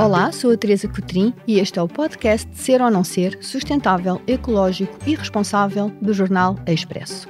[0.00, 4.18] Olá, sou a Teresa Cotrim e este é o podcast Ser ou Não Ser, sustentável,
[4.26, 7.28] ecológico e responsável do jornal Expresso.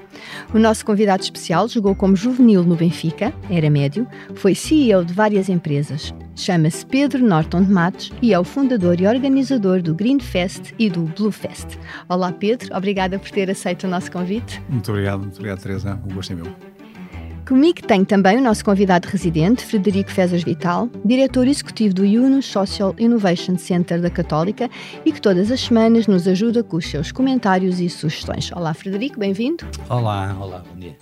[0.54, 4.06] O nosso convidado especial jogou como juvenil no Benfica, era médio,
[4.36, 6.14] foi CEO de várias empresas.
[6.36, 10.88] Chama-se Pedro Norton de Matos e é o fundador e organizador do Green Fest e
[10.88, 11.76] do Blue Fest.
[12.08, 14.62] Olá Pedro, obrigada por ter aceito o nosso convite.
[14.68, 16.69] Muito obrigado, muito obrigado Teresa, o gosto é meu.
[17.50, 22.94] Comigo tenho também o nosso convidado residente, Frederico Fezas Vital, diretor executivo do Yunus Social
[22.96, 24.70] Innovation Center da Católica
[25.04, 28.52] e que todas as semanas nos ajuda com os seus comentários e sugestões.
[28.52, 29.66] Olá, Frederico, bem-vindo.
[29.88, 30.96] Olá, olá, bom dia.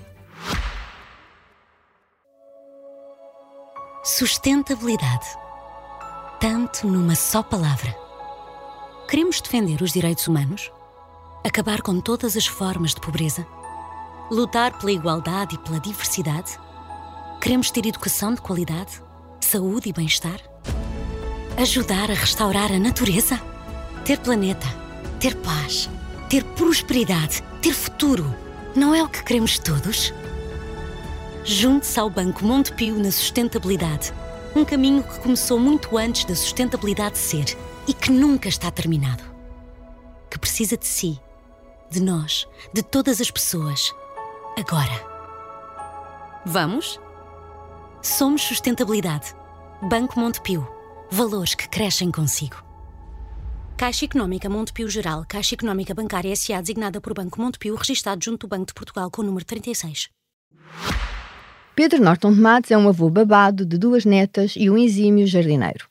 [4.03, 5.27] Sustentabilidade.
[6.41, 7.95] Tanto numa só palavra.
[9.07, 10.73] Queremos defender os direitos humanos?
[11.47, 13.47] Acabar com todas as formas de pobreza?
[14.31, 16.59] Lutar pela igualdade e pela diversidade?
[17.41, 19.03] Queremos ter educação de qualidade,
[19.41, 20.39] saúde e bem-estar?
[21.57, 23.41] Ajudar a restaurar a natureza?
[24.05, 24.67] Ter planeta,
[25.19, 25.89] ter paz,
[26.29, 28.35] ter prosperidade, ter futuro.
[28.77, 30.13] Não é o que queremos todos?
[31.43, 34.13] Junte-se ao Banco Montepio na sustentabilidade.
[34.55, 39.25] Um caminho que começou muito antes da sustentabilidade ser e que nunca está terminado.
[40.31, 41.19] Que precisa de si,
[41.91, 43.91] de nós, de todas as pessoas
[44.59, 45.07] agora.
[46.45, 47.01] Vamos?
[48.03, 49.35] Somos Sustentabilidade.
[49.89, 50.67] Banco Montepio.
[51.11, 52.57] Valores que crescem consigo.
[53.77, 56.61] Caixa Económica Montepio Geral, Caixa Económica Bancária S.A.
[56.61, 60.09] designada por Banco Montepio, registado junto do Banco de Portugal com o número 36.
[61.77, 65.89] Pedro Norton de Matos é um avô babado de duas netas e um exímio jardineiro.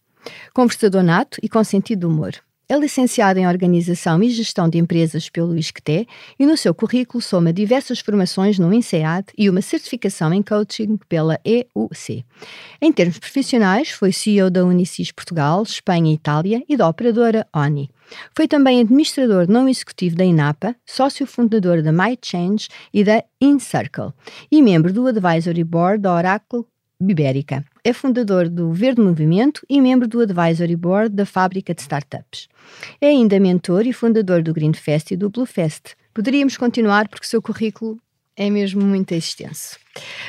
[0.53, 2.33] Conversador nato e com sentido de humor.
[2.69, 6.05] É licenciado em Organização e Gestão de Empresas pelo ISCTE
[6.37, 11.39] e no seu currículo soma diversas formações no INSEAD e uma certificação em coaching pela
[11.45, 12.25] EUC.
[12.81, 17.89] Em termos profissionais, foi CEO da Unicis Portugal, Espanha e Itália e da operadora ONI.
[18.35, 24.11] Foi também administrador não executivo da INAPA, sócio fundador da MyChange e da InCircle
[24.51, 26.66] e membro do Advisory Board da Oracle
[27.00, 27.63] Ibérica.
[27.84, 32.47] É fundador do Verde Movimento e membro do Advisory Board da Fábrica de Startups.
[33.00, 35.94] É ainda mentor e fundador do Green Fest e do Blue Fest.
[36.13, 38.00] Poderíamos continuar porque o seu currículo
[38.36, 39.78] é mesmo muito extenso.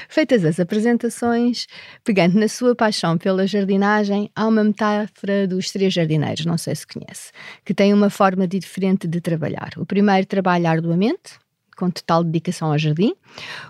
[0.08, 1.66] Feitas as apresentações,
[2.04, 6.86] pegando na sua paixão pela jardinagem, há uma metáfora dos três jardineiros, não sei se
[6.86, 7.32] conhece,
[7.64, 9.70] que tem uma forma diferente de trabalhar.
[9.76, 11.38] O primeiro trabalha arduamente,
[11.78, 13.14] com total dedicação ao jardim.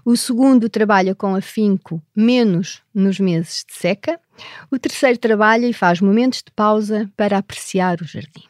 [0.04, 4.18] O segundo trabalha com afinco, menos nos meses de seca.
[4.70, 8.44] O terceiro trabalha e faz momentos de pausa para apreciar o jardim.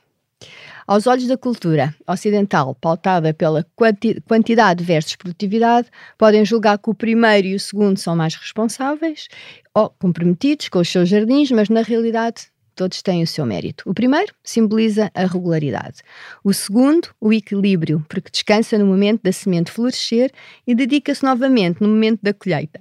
[0.87, 6.95] Aos olhos da cultura ocidental, pautada pela quanti quantidade versus produtividade, podem julgar que o
[6.95, 9.29] primeiro e o segundo são mais responsáveis
[9.75, 12.47] ou comprometidos com os seus jardins, mas na realidade
[12.79, 13.83] todos têm o seu mérito.
[13.91, 16.01] O primeiro simboliza a regularidade.
[16.45, 20.31] O segundo, o equilíbrio, porque descansa no momento da semente florescer
[20.65, 22.81] e dedica-se novamente no momento da colheita.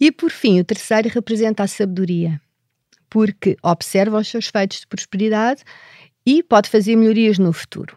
[0.00, 2.40] E por fim, o terceiro representa a sabedoria,
[3.10, 5.62] porque observa os seus feitos de prosperidade
[6.24, 7.94] e pode fazer melhorias no futuro.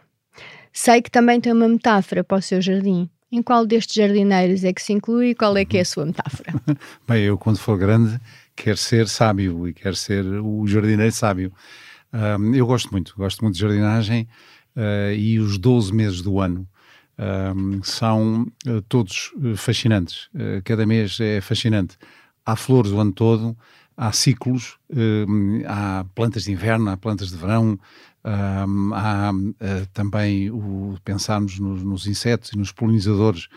[0.73, 3.09] Sei que também tem uma metáfora para o seu jardim.
[3.31, 6.05] Em qual destes jardineiros é que se inclui e qual é que é a sua
[6.05, 6.53] metáfora?
[7.07, 8.19] Bem, eu quando for grande
[8.56, 11.52] quer ser sábio e quer ser o jardineiro sábio.
[12.14, 14.28] Um, eu gosto muito, gosto muito de jardinagem
[14.75, 16.68] uh, e os 12 meses do ano
[17.56, 20.30] um, são uh, todos uh, fascinantes.
[20.64, 21.97] cada mês é fascinante.
[22.46, 23.58] Há flores o ano todo,
[23.96, 24.78] há ciclos,
[25.66, 27.80] há plantas de inverno, há plantas de verão,
[28.94, 29.31] há
[29.94, 33.47] também o pensarmos nos, nos insetos e nos polinizadores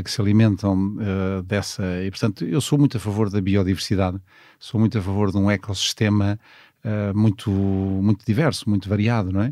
[0.00, 1.82] que se alimentam uh, dessa.
[2.04, 4.18] E, portanto, eu sou muito a favor da biodiversidade,
[4.58, 6.38] sou muito a favor de um ecossistema
[6.84, 9.48] uh, muito, muito diverso, muito variado, não é?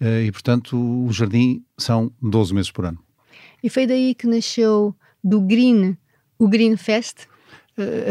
[0.00, 2.98] Uh, e, portanto, o jardim são 12 meses por ano.
[3.62, 5.96] E foi daí que nasceu do Green,
[6.38, 7.26] o Green Fest?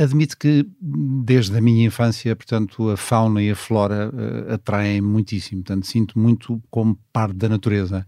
[0.02, 4.10] Admito que desde a minha infância, portanto, a fauna e a flora
[4.50, 8.08] atraem muitíssimo, portanto, sinto muito como parte da natureza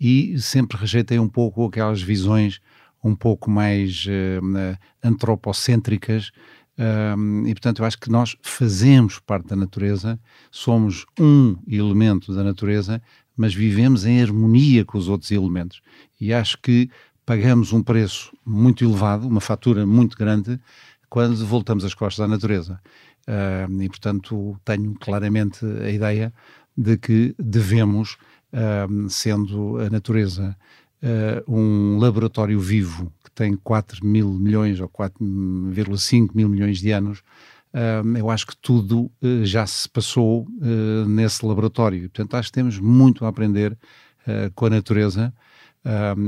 [0.00, 2.60] e sempre rejeitei um pouco aquelas visões
[3.02, 6.30] um pouco mais uh, antropocêntricas.
[6.78, 10.18] Um, e portanto, eu acho que nós fazemos parte da natureza,
[10.50, 13.02] somos um elemento da natureza,
[13.36, 15.80] mas vivemos em harmonia com os outros elementos.
[16.20, 16.90] E acho que
[17.24, 20.58] pagamos um preço muito elevado, uma fatura muito grande,
[21.08, 22.80] quando voltamos as costas à natureza.
[23.28, 26.32] Uh, e, portanto, tenho claramente a ideia
[26.76, 28.16] de que devemos,
[28.52, 30.56] uh, sendo a natureza
[31.02, 37.20] uh, um laboratório vivo que tem 4 mil milhões ou 4,5 mil milhões de anos,
[37.74, 40.46] uh, eu acho que tudo uh, já se passou
[41.06, 42.02] nesse laboratório.
[42.02, 43.76] Portanto, acho que temos muito a aprender
[44.54, 45.32] com a natureza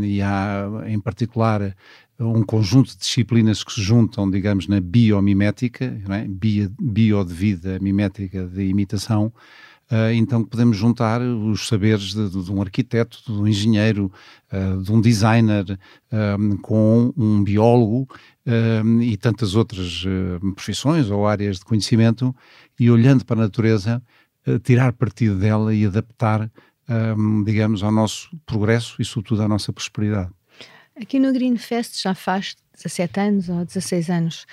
[0.02, 1.76] e há, em particular,
[2.18, 6.26] um conjunto de disciplinas que se juntam, digamos, na biomimética, é?
[6.26, 9.32] bio, bio de vida, mimética de imitação,
[10.14, 14.10] então podemos juntar os saberes de, de, um arquiteto, de um engenheiro,
[14.50, 15.78] uh, de um designer,
[16.38, 18.08] um, com um biólogo
[19.00, 20.04] e tantas outras
[20.56, 22.34] profissões ou áreas de conhecimento,
[22.76, 24.02] e olhando para a natureza,
[24.64, 26.50] tirar partido dela e adaptar,
[27.46, 30.32] digamos, ao nosso progresso e, sobretudo, à nossa prosperidade.
[31.00, 34.46] Aqui no Green Fest já faz 17 anos ou 16 anos.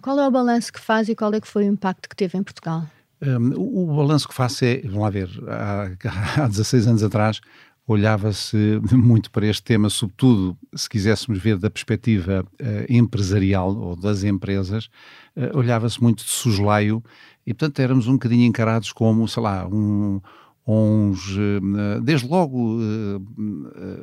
[0.00, 2.38] qual é o balanço que faz e qual é que foi o impacto que teve
[2.38, 2.86] em Portugal?
[3.20, 7.40] Um, o, o balanço que faço é, vamos lá ver, há, há 16 anos atrás
[7.88, 8.56] olhava-se
[8.92, 14.90] muito para este tema, sobretudo se quiséssemos ver da perspectiva uh, empresarial ou das empresas,
[15.34, 17.02] uh, olhava-se muito de soslaio
[17.46, 20.20] e, portanto, éramos um bocadinho encarados como, sei lá, um,
[20.66, 22.78] uns, uh, desde logo,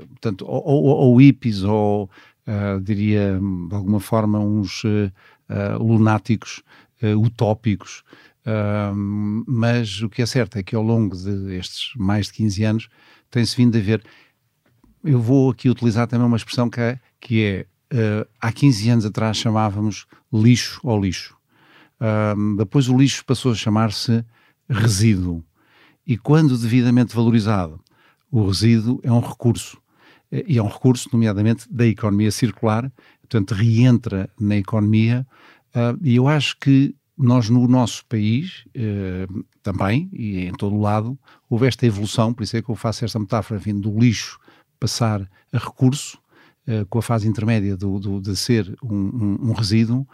[0.09, 2.09] portanto, ou, ou, ou hippies ou,
[2.81, 3.39] diria,
[3.69, 4.81] de alguma forma, uns
[5.79, 6.63] lunáticos
[7.03, 8.03] utópicos,
[9.45, 12.89] mas o que é certo é que ao longo destes mais de 15 anos
[13.31, 14.03] tem-se vindo a ver.
[15.03, 19.05] Eu vou aqui utilizar também uma expressão que é, que é uh, há 15 anos
[19.05, 21.35] atrás chamávamos lixo ao lixo.
[22.57, 24.23] Depois o lixo passou a chamar-se
[24.69, 25.43] resíduo.
[26.05, 27.79] E quando devidamente valorizado,
[28.29, 29.77] o resíduo é um recurso.
[30.31, 32.91] E é um recurso, nomeadamente, da economia circular,
[33.21, 35.25] portanto, reentra na economia.
[35.69, 39.25] Uh, e eu acho que nós no nosso país eh,
[39.63, 41.17] também, e em todo o lado,
[41.49, 44.39] houve esta evolução, por isso é que eu faço esta metáfora, vindo do lixo
[44.79, 45.21] passar
[45.53, 46.17] a recurso,
[46.67, 50.05] eh, com a fase intermédia do, do de ser um, um, um resíduo,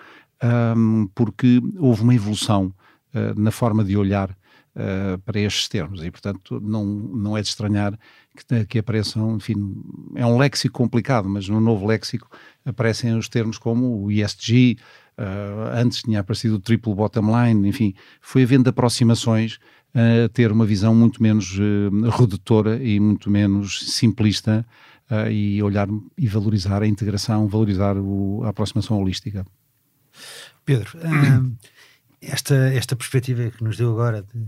[0.75, 2.73] um, porque houve uma evolução
[3.13, 4.35] uh, na forma de olhar
[4.75, 7.97] uh, para estes termos e, portanto, não, não é de estranhar
[8.35, 9.55] que, que apareçam, enfim,
[10.15, 12.29] é um léxico complicado, mas no novo léxico
[12.65, 14.77] aparecem os termos como o ESG,
[15.17, 19.59] Uh, antes tinha aparecido o triple bottom line, enfim, foi havendo aproximações
[19.93, 24.65] a ter uma visão muito menos uh, redutora e muito menos simplista
[25.11, 25.87] uh, e olhar
[26.17, 29.45] e valorizar a integração, valorizar o, a aproximação holística.
[30.65, 30.97] Pedro,
[32.21, 34.45] esta, esta perspectiva que nos deu agora de,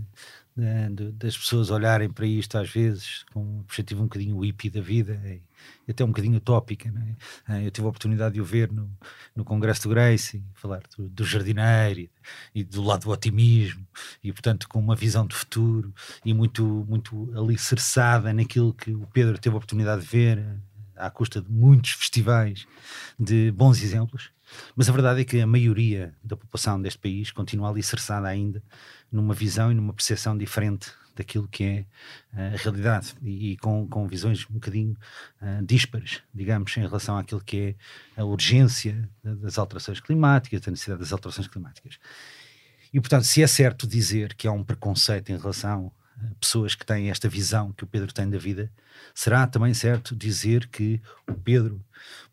[0.94, 4.80] de, das pessoas olharem para isto às vezes com uma perspectiva um bocadinho hippie da
[4.80, 5.42] vida e,
[5.90, 6.88] até um bocadinho utópica.
[6.88, 7.14] É?
[7.48, 8.88] Ah, eu tive a oportunidade de o ver no,
[9.34, 12.10] no Congresso do Grace, falar do, do jardineiro e,
[12.54, 13.84] e, do lado do otimismo,
[14.22, 15.92] e portanto com uma visão de futuro
[16.24, 20.46] e muito, muito alicerçada naquilo que o Pedro teve a oportunidade de ver
[20.94, 22.66] à custa de muitos festivais
[23.18, 24.33] de bons exemplos.
[24.74, 28.62] Mas a verdade é que a maioria da população deste país continua alicerçada ainda
[29.10, 31.86] numa visão e numa percepção diferente daquilo que é
[32.32, 34.96] uh, a realidade e, e, com, com visões um bocadinho
[35.40, 37.76] uh, díspares, digamos, em relação àquilo que
[38.16, 41.98] é a urgência das alterações climáticas, da necessidade das alterações climáticas.
[42.92, 45.92] E, portanto, se é certo dizer que há um preconceito em relação
[46.40, 48.70] pessoas que têm esta visão que o Pedro tem da vida,
[49.14, 51.80] será também certo dizer que o Pedro,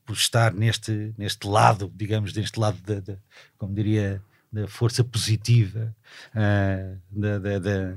[0.06, 3.18] por estar neste, neste lado, digamos, deste lado da,
[3.58, 4.22] como diria,
[4.52, 5.96] da força positiva,
[6.36, 7.94] uh, da, da, da,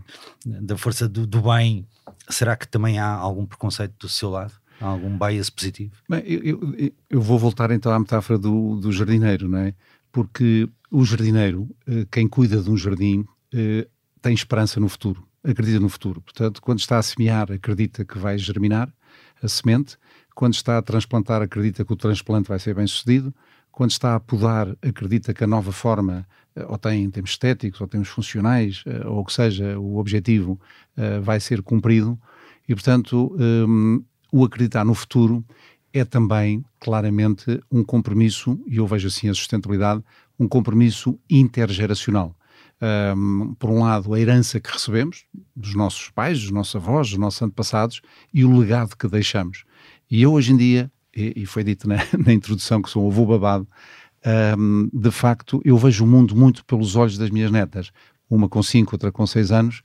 [0.46, 1.86] da, força do, do, bem,
[2.28, 4.52] será que também há algum preconceito do seu lado?
[4.80, 5.92] Há algum bias positivo?
[6.08, 9.74] Bem, eu, eu, eu, vou voltar então à metáfora do, do jardineiro, não é?
[10.12, 13.86] Porque o jardineiro, eh, quem cuida de um jardim, eh,
[14.20, 16.20] tem esperança no futuro, acredita no futuro.
[16.20, 18.92] Portanto, quando está a semear, acredita que vai germinar
[19.42, 19.96] a semente.
[20.34, 23.32] Quando está a transplantar, acredita que o transplante vai ser bem sucedido.
[23.70, 27.80] Quando está a podar, acredita que a nova forma eh, ou tem em termos estéticos,
[27.80, 30.60] ou termos funcionais, eh, ou o que seja, o objetivo
[30.96, 32.18] eh, vai ser cumprido.
[32.68, 35.44] E, portanto, um, o acreditar no futuro
[35.92, 40.02] é também, claramente, um compromisso, e eu vejo assim a sustentabilidade,
[40.38, 42.34] um compromisso intergeracional.
[42.82, 45.24] Um, por um lado, a herança que recebemos
[45.56, 48.02] dos nossos pais, dos nossos avós, dos nossos antepassados
[48.32, 49.64] e o legado que deixamos.
[50.10, 53.10] E eu, hoje em dia, e, e foi dito na, na, introdução que sou um
[53.10, 53.66] avô babado,
[54.58, 57.90] um, de facto, eu vejo o mundo muito pelos olhos das minhas netas,
[58.28, 59.82] uma com 5, outra com 6 anos,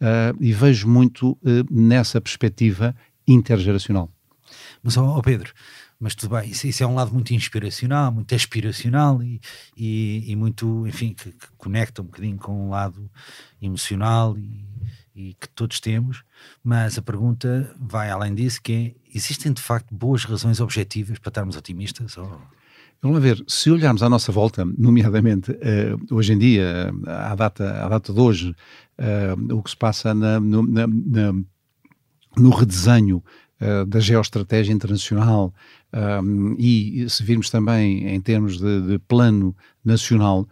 [0.00, 1.38] uh, e vejo muito uh,
[1.70, 2.94] nessa perspectiva
[3.26, 4.10] intergeracional.
[4.82, 5.52] Mas, ó Pedro,
[6.02, 9.40] mas tudo bem, isso, isso, é um lado muito inspiracional, muito aspiracional e,
[9.76, 13.08] e, e muito, enfim, que, que, conecta um bocadinho com um lado
[13.60, 14.66] emocional e,
[15.14, 16.24] e, que todos temos,
[16.62, 21.30] mas a pergunta vai além disso, que é, existem de facto boas razões objetivas para
[21.30, 22.16] estarmos otimistas?
[22.16, 22.40] Ou...
[23.00, 27.88] Vamos ver, se olharmos à nossa volta, nomeadamente uh, hoje em dia, à data, à
[27.88, 28.56] data de hoje,
[28.98, 31.32] uh, o que se passa na, no, na, na,
[32.36, 33.22] no redesenho
[33.62, 35.54] uh, da geoestratégia internacional
[36.22, 39.54] um, e se virmos também em termos de, de plano
[39.84, 40.48] nacional,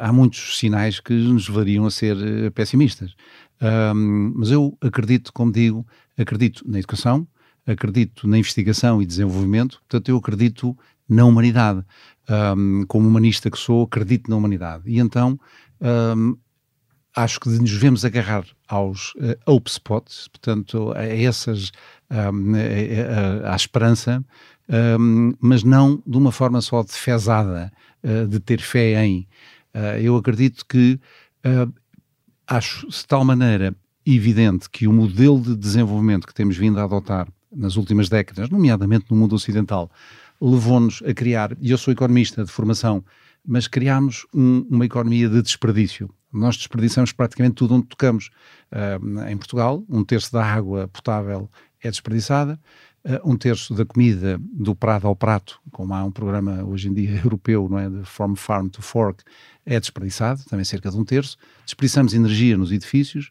[0.00, 2.16] há muitos sinais que nos levariam a ser
[2.52, 3.14] pessimistas.
[3.60, 7.26] Um, mas eu acredito, como digo, acredito na educação,
[7.66, 10.76] acredito na investigação e desenvolvimento, portanto, eu acredito
[11.08, 11.84] na humanidade.
[12.56, 14.84] Um, como humanista que sou, acredito na humanidade.
[14.86, 15.38] E então
[16.16, 16.36] um,
[17.14, 21.70] acho que nos devemos agarrar aos uh, hope spots, portanto, a essas,
[22.10, 24.24] um, a, a, à esperança,
[25.38, 27.70] mas não de uma forma só defesada,
[28.02, 29.26] uh, de ter fé em.
[29.74, 30.98] Uh, eu acredito que
[31.44, 31.72] uh,
[32.46, 33.74] acho de tal maneira
[34.06, 39.06] evidente que o modelo de desenvolvimento que temos vindo a adotar nas últimas décadas, nomeadamente
[39.10, 39.90] no mundo ocidental,
[40.40, 43.04] levou-nos a criar, e eu sou economista de formação,
[43.46, 46.10] mas criámos um, uma economia de desperdício.
[46.34, 48.30] Nós desperdiçamos praticamente tudo onde tocamos.
[48.72, 51.48] Uh, em Portugal, um terço da água potável
[51.80, 52.58] é desperdiçada,
[53.04, 56.92] uh, um terço da comida do prato ao prato, como há um programa hoje em
[56.92, 59.22] dia europeu, não é, de From Farm to Fork,
[59.64, 61.36] é desperdiçado, também cerca de um terço.
[61.64, 63.30] Desperdiçamos energia nos edifícios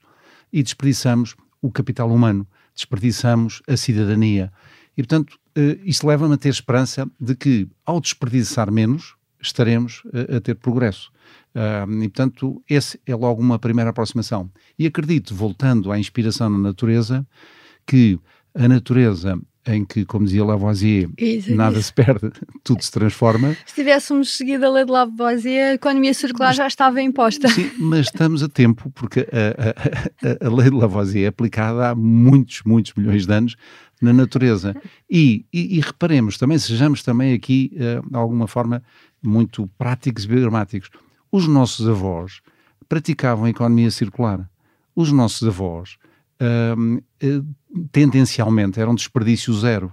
[0.52, 4.52] e desperdiçamos o capital humano, desperdiçamos a cidadania.
[4.96, 10.40] E, portanto, uh, isto leva-me a ter esperança de que, ao desperdiçar menos, estaremos a
[10.40, 11.12] ter progresso.
[11.56, 14.50] Uh, e, portanto, esse é logo uma primeira aproximação.
[14.78, 17.26] E acredito, voltando à inspiração na natureza,
[17.86, 18.20] que
[18.56, 21.88] a natureza em que, como dizia Lavoisier, isso, nada isso.
[21.88, 22.32] se perde,
[22.64, 23.56] tudo se transforma.
[23.66, 27.48] Se tivéssemos seguido a lei de Lavoisier, a economia circular mas, já estava imposta.
[27.48, 31.90] Sim, mas estamos a tempo, porque a, a, a, a lei de Lavoisier é aplicada
[31.90, 33.56] há muitos, muitos milhões de anos
[34.02, 34.76] na natureza.
[35.10, 38.84] E, e, e reparemos também, sejamos também aqui, uh, de alguma forma,
[39.24, 40.90] muito práticos e biogramáticos.
[41.34, 42.42] Os nossos avós
[42.88, 44.48] praticavam a economia circular.
[44.96, 45.98] Os nossos avós
[46.40, 49.92] uh, uh, tendencialmente eram desperdício zero.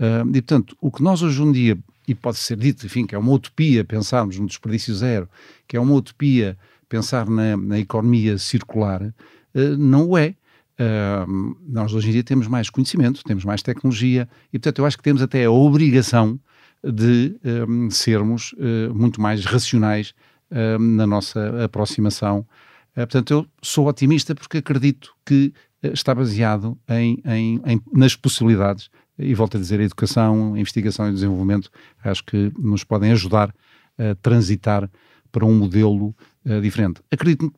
[0.00, 1.78] Uh, e, portanto, o que nós hoje um dia,
[2.08, 5.28] e pode ser dito, enfim, que é uma utopia pensarmos no desperdício zero,
[5.68, 9.14] que é uma utopia pensar na, na economia circular,
[9.78, 10.34] não o é.
[10.80, 14.96] Uh, nós hoje em dia temos mais conhecimento, temos mais tecnologia e, portanto, eu acho
[14.96, 16.40] que temos até a obrigação
[16.82, 17.36] de
[17.68, 20.14] um, sermos uh, muito mais racionais
[20.78, 22.44] na nossa aproximação.
[22.94, 25.52] portanto, eu sou otimista porque acredito que
[25.82, 31.08] está baseado em, em, em, nas possibilidades e volto a dizer, a educação, a investigação
[31.08, 31.70] e desenvolvimento
[32.02, 33.54] acho que nos podem ajudar
[33.98, 34.90] a transitar
[35.30, 36.14] para um modelo
[36.44, 37.00] uh, diferente.
[37.10, 37.52] Acredito,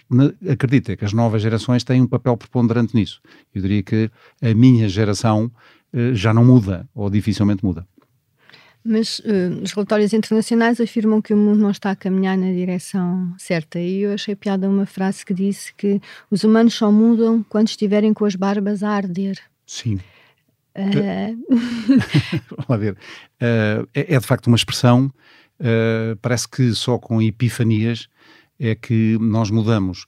[0.50, 3.20] acredito que as novas gerações têm um papel preponderante nisso.
[3.54, 4.10] Eu diria que
[4.42, 5.50] a minha geração
[5.92, 7.86] uh, já não muda, ou dificilmente muda.
[8.84, 13.32] Mas uh, os relatórios internacionais afirmam que o mundo não está a caminhar na direção
[13.38, 13.78] certa.
[13.78, 18.12] E eu achei piada uma frase que disse que os humanos só mudam quando estiverem
[18.12, 19.38] com as barbas a arder.
[19.64, 20.00] Sim.
[20.76, 21.38] Uh...
[22.50, 22.92] Vamos lá ver.
[22.94, 25.12] Uh, é, é, de facto uma expressão
[25.60, 28.08] uh, parece que só com epifanias
[28.58, 30.06] é que nós mudamos.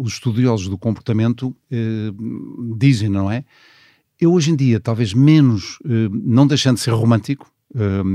[0.00, 1.54] Os estudiosos do comportamento
[2.76, 3.44] dizem, não é?
[4.22, 7.50] Eu hoje em dia, talvez menos, não deixando de ser romântico,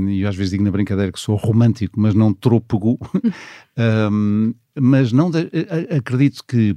[0.08, 2.98] e às vezes digo na brincadeira que sou romântico, mas não trôpego,
[4.74, 5.50] mas não de,
[5.94, 6.74] acredito que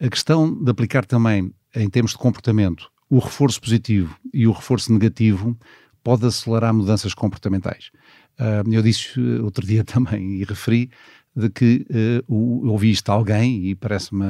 [0.00, 4.92] a questão de aplicar também, em termos de comportamento, o reforço positivo e o reforço
[4.92, 5.56] negativo
[6.02, 7.92] pode acelerar mudanças comportamentais.
[8.68, 10.90] Eu disse outro dia também e referi
[11.36, 11.86] de que
[12.28, 14.24] uh, ouvi isto a alguém e parece-me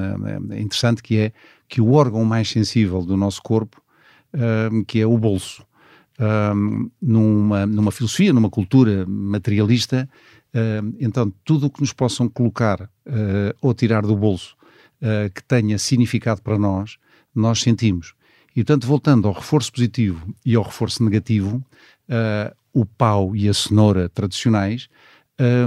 [0.58, 1.32] interessante que é
[1.68, 3.83] que o órgão mais sensível do nosso corpo,
[4.86, 5.64] que é o bolso,
[7.00, 10.08] numa, numa filosofia, numa cultura materialista,
[11.00, 12.88] então tudo o que nos possam colocar
[13.60, 14.56] ou tirar do bolso
[15.34, 16.96] que tenha significado para nós,
[17.34, 18.14] nós sentimos.
[18.54, 21.56] E portanto, voltando ao reforço positivo e ao reforço negativo,
[22.08, 24.88] uh, o pau e a cenoura tradicionais,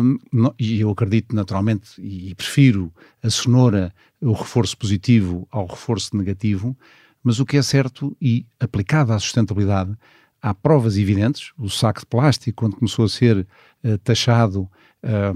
[0.01, 0.17] um,
[0.57, 6.75] e eu acredito naturalmente e prefiro a cenoura, o reforço positivo ao reforço negativo,
[7.27, 9.93] mas o que é certo e aplicado à sustentabilidade,
[10.41, 11.51] há provas evidentes.
[11.57, 13.45] O saco de plástico, quando começou a ser
[13.83, 14.69] uh, taxado,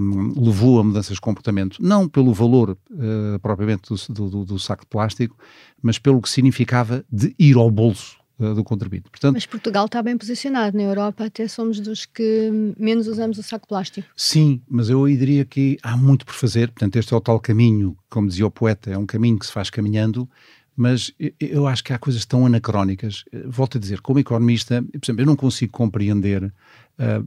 [0.00, 4.84] um, levou a mudanças de comportamento, não pelo valor uh, propriamente do, do, do, saco
[4.84, 5.36] de plástico,
[5.82, 9.10] mas pelo que significava de ir ao bolso do contribuinte.
[9.10, 10.76] Portanto, Mas Portugal está bem posicionado.
[10.76, 14.08] Na Europa até somos dos que menos usamos o saco plástico.
[14.16, 16.68] Sim, mas eu diria que há muito por fazer.
[16.72, 19.52] Portanto, este é o tal caminho, como dizia o poeta, é um caminho que se
[19.52, 20.28] faz caminhando,
[20.76, 23.24] mas eu acho que há coisas tão anacrónicas.
[23.46, 26.52] Volto a dizer, como economista, por exemplo, eu não consigo compreender uh,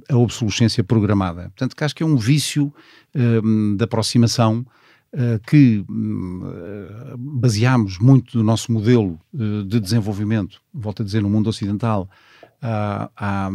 [0.09, 1.43] a obsolescência programada.
[1.43, 2.73] Portanto, que acho que é um vício
[3.15, 4.65] uh, de aproximação
[5.13, 11.47] uh, que uh, baseamos muito do nosso modelo de desenvolvimento, volto a dizer, no mundo
[11.47, 12.09] ocidental,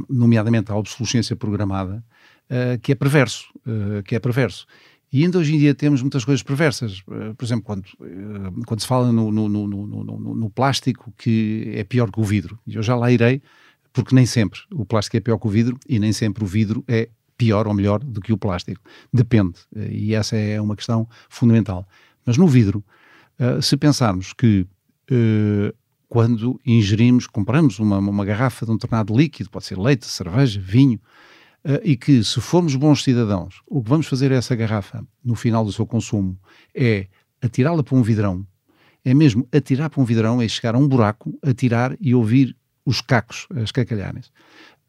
[0.09, 2.05] nomeadamente a obsolescência programada,
[2.83, 3.47] que é perverso,
[4.05, 4.67] que é perverso.
[5.13, 7.03] E ainda hoje em dia temos muitas coisas perversas.
[7.11, 11.83] Eh, por exemplo, quando, eh, quando se fala no, no, no, no, plástico que é
[11.83, 12.59] pior que o vidro.
[12.67, 13.43] E eu já lá irei,
[13.93, 16.85] porque nem sempre o plástico é pior que o vidro e nem sempre o vidro
[16.87, 18.81] é pior ou melhor do que o plástico.
[19.13, 19.55] Depende.
[19.75, 21.89] Eh, e essa é uma questão fundamental.
[22.25, 22.85] Mas no vidro,
[23.63, 24.67] se pensarmos que
[26.07, 31.01] quando ingerimos, compramos uma, uma garrafa de um determinado líquido, pode ser leite, cerveja, vinho,
[31.83, 35.65] e que, se formos bons cidadãos, o que vamos fazer a essa garrafa no final
[35.65, 36.39] do seu consumo
[36.75, 37.07] é
[37.43, 38.47] atirá-la para um vidrão,
[39.05, 43.01] é mesmo atirar para um vidrão, é chegar a um buraco, atirar e ouvir os
[43.01, 44.23] cacos as cacalharem.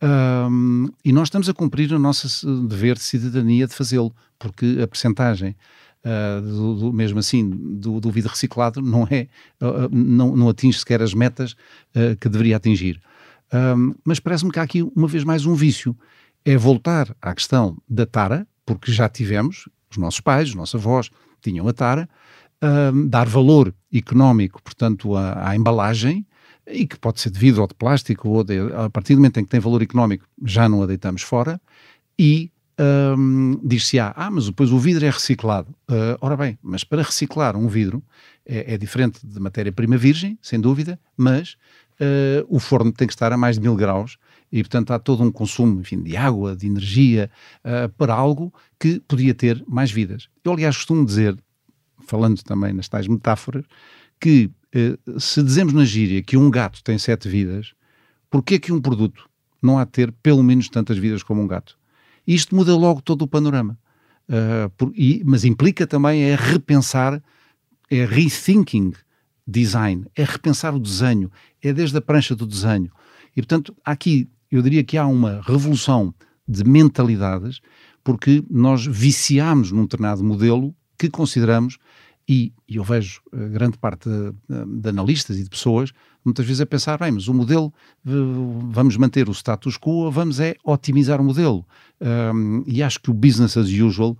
[0.03, 4.87] Um, e nós estamos a cumprir o nosso dever de cidadania de fazê-lo, porque a
[4.87, 5.55] percentagem
[6.03, 9.27] uh, do, do, mesmo assim do, do, vidro reciclado não é
[9.61, 11.55] uh, não, não atinge sequer as metas
[12.19, 12.99] que deveria atingir.
[13.53, 15.95] Um, mas parece-me que há aqui uma vez mais um vício
[16.45, 21.09] é voltar à questão da tara, porque já tivemos, os nossos pais, os nossos avós
[21.41, 22.09] tinham a tara,
[23.07, 26.25] dar valor económico, portanto, à, à, embalagem,
[26.67, 29.39] e que pode ser de vidro ou de plástico, ou de, a partir do momento
[29.39, 31.59] em que tem valor económico, já não a deitamos fora,
[32.17, 32.51] e
[33.17, 35.69] um, diz-se, ah, ah, mas depois o vidro é reciclado.
[35.89, 38.03] Uh, ora bem, mas para reciclar um vidro
[38.45, 41.53] é, é diferente de matéria-prima virgem, sem dúvida, mas
[41.99, 44.17] uh, o forno tem que estar a mais de mil graus
[44.51, 47.31] e, portanto, há todo um consumo enfim, de água, de energia,
[47.63, 50.27] uh, para algo que podia ter mais vidas.
[50.43, 51.37] Eu, aliás, costumo dizer,
[52.05, 53.63] falando também nas tais metáforas,
[54.19, 57.73] que uh, se dizemos na gíria que um gato tem sete vidas,
[58.29, 59.29] porquê que um produto
[59.61, 61.77] não há de ter pelo menos tantas vidas como um gato?
[62.27, 63.79] Isto muda logo todo o panorama.
[64.27, 67.21] Uh, por, e, mas implica também é repensar,
[67.89, 68.93] é rethinking
[69.47, 72.91] design, é repensar o desenho, é desde a prancha do desenho.
[73.35, 76.13] E, portanto, aqui eu diria que há uma revolução
[76.47, 77.61] de mentalidades,
[78.03, 81.77] porque nós viciamos num determinado modelo que consideramos,
[82.27, 85.91] e, e eu vejo uh, grande parte de, de, analistas e de pessoas
[86.23, 90.55] muitas vezes a pensar, bem, mas o modelo, vamos manter o status quo, vamos é
[90.63, 91.65] otimizar o modelo.
[92.67, 94.17] E acho que o business as usual uh,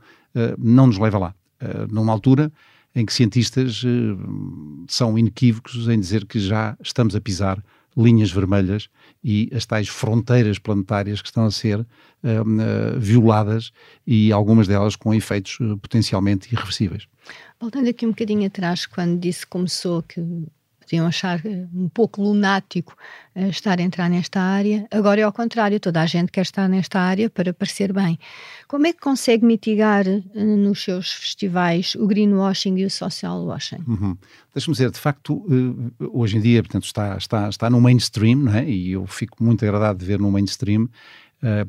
[0.57, 1.35] não nos leva lá.
[1.61, 2.51] Uh, numa altura
[2.95, 3.83] em que cientistas
[4.87, 7.63] são inequívocos em dizer que já estamos a pisar
[7.95, 8.89] linhas vermelhas
[9.23, 13.71] e as tais fronteiras planetárias que estão a ser uh, violadas
[14.05, 17.07] e algumas delas com efeitos uh, potencialmente irreversíveis.
[17.59, 20.19] Voltando aqui um bocadinho atrás, quando disse começou que
[20.91, 22.93] podiam achar eh, um pouco lunático
[23.33, 24.85] uh, estar a entrar nesta área.
[24.91, 28.19] Agora é ao contrário, toda a gente quer estar nesta área para parecer bem.
[28.67, 33.81] Como é que consegue mitigar uh, nos seus festivais o greenwashing e o social washing?
[33.87, 34.17] Uhum.
[34.53, 35.45] Deixa-me dizer, de facto,
[36.11, 38.69] hoje em dia, portanto, está, está, está no mainstream, não é?
[38.69, 40.89] e eu fico muito agradado de ver no mainstream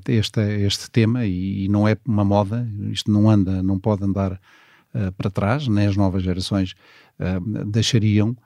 [0.08, 4.40] este, este tema, e, não é uma moda, isto não anda, não pode andar
[5.16, 6.74] para trás, nem as novas gerações
[7.68, 8.36] deixariam.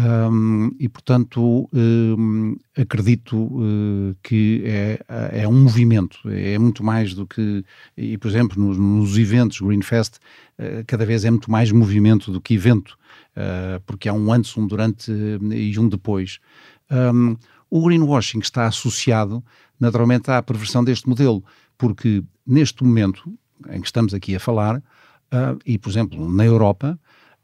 [0.00, 5.04] Um, e, portanto, um, acredito uh, que é,
[5.42, 7.62] é um movimento, é muito mais do que.
[7.96, 10.16] E, por exemplo, nos, nos eventos Greenfest,
[10.58, 12.96] uh, cada vez é muito mais movimento do que evento,
[13.36, 16.38] uh, porque há um antes, um durante e um depois.
[16.90, 17.36] Um,
[17.68, 19.44] o greenwashing está associado,
[19.78, 21.44] naturalmente, à perversão deste modelo,
[21.76, 23.32] porque neste momento
[23.68, 24.82] em que estamos aqui a falar,
[25.64, 26.98] e, por exemplo, na Europa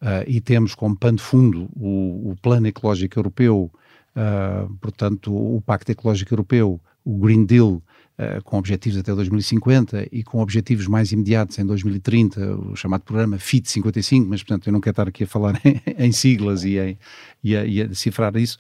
[0.07, 3.69] Uh, e temos como pano de fundo o, o Plano Ecológico Europeu,
[4.14, 7.83] uh, portanto, o Pacto Ecológico Europeu, o Green Deal,
[8.16, 13.37] uh, com objetivos até 2050 e com objetivos mais imediatos em 2030, o chamado programa
[13.37, 16.79] FIT 55, mas, portanto, eu não quero estar aqui a falar em, em siglas e,
[16.79, 16.97] em,
[17.42, 18.59] e, a, e a decifrar isso,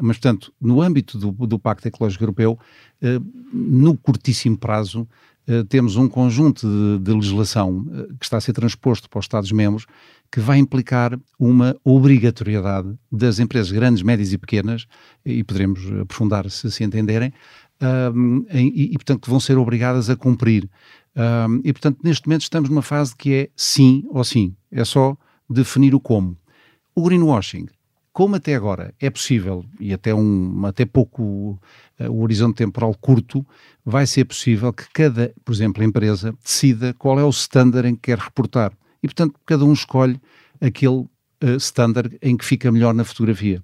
[0.00, 2.56] mas, portanto, no âmbito do, do Pacto Ecológico Europeu,
[3.52, 5.06] no curtíssimo prazo,
[5.68, 7.84] temos um conjunto de, de legislação
[8.18, 9.86] que está a ser transposto para os Estados-membros
[10.30, 14.86] que vai implicar uma obrigatoriedade das empresas grandes, médias e pequenas,
[15.24, 17.32] e poderemos aprofundar se se entenderem,
[18.14, 20.68] um, e, e, portanto vão ser obrigadas a cumprir.
[21.16, 25.16] Um, e portanto neste momento estamos numa fase que é sim ou sim, é só
[25.48, 26.36] definir o como.
[26.94, 27.66] O greenwashing,
[28.12, 31.22] como até agora é possível, e até, um, até pouco
[31.98, 33.44] uh, o horizonte temporal curto,
[33.84, 38.02] vai ser possível que cada, por exemplo, empresa decida qual é o standard em que
[38.02, 40.20] quer reportar e, portanto, cada um escolhe
[40.60, 41.06] aquele
[41.42, 43.62] uh, standard em que fica melhor na fotografia.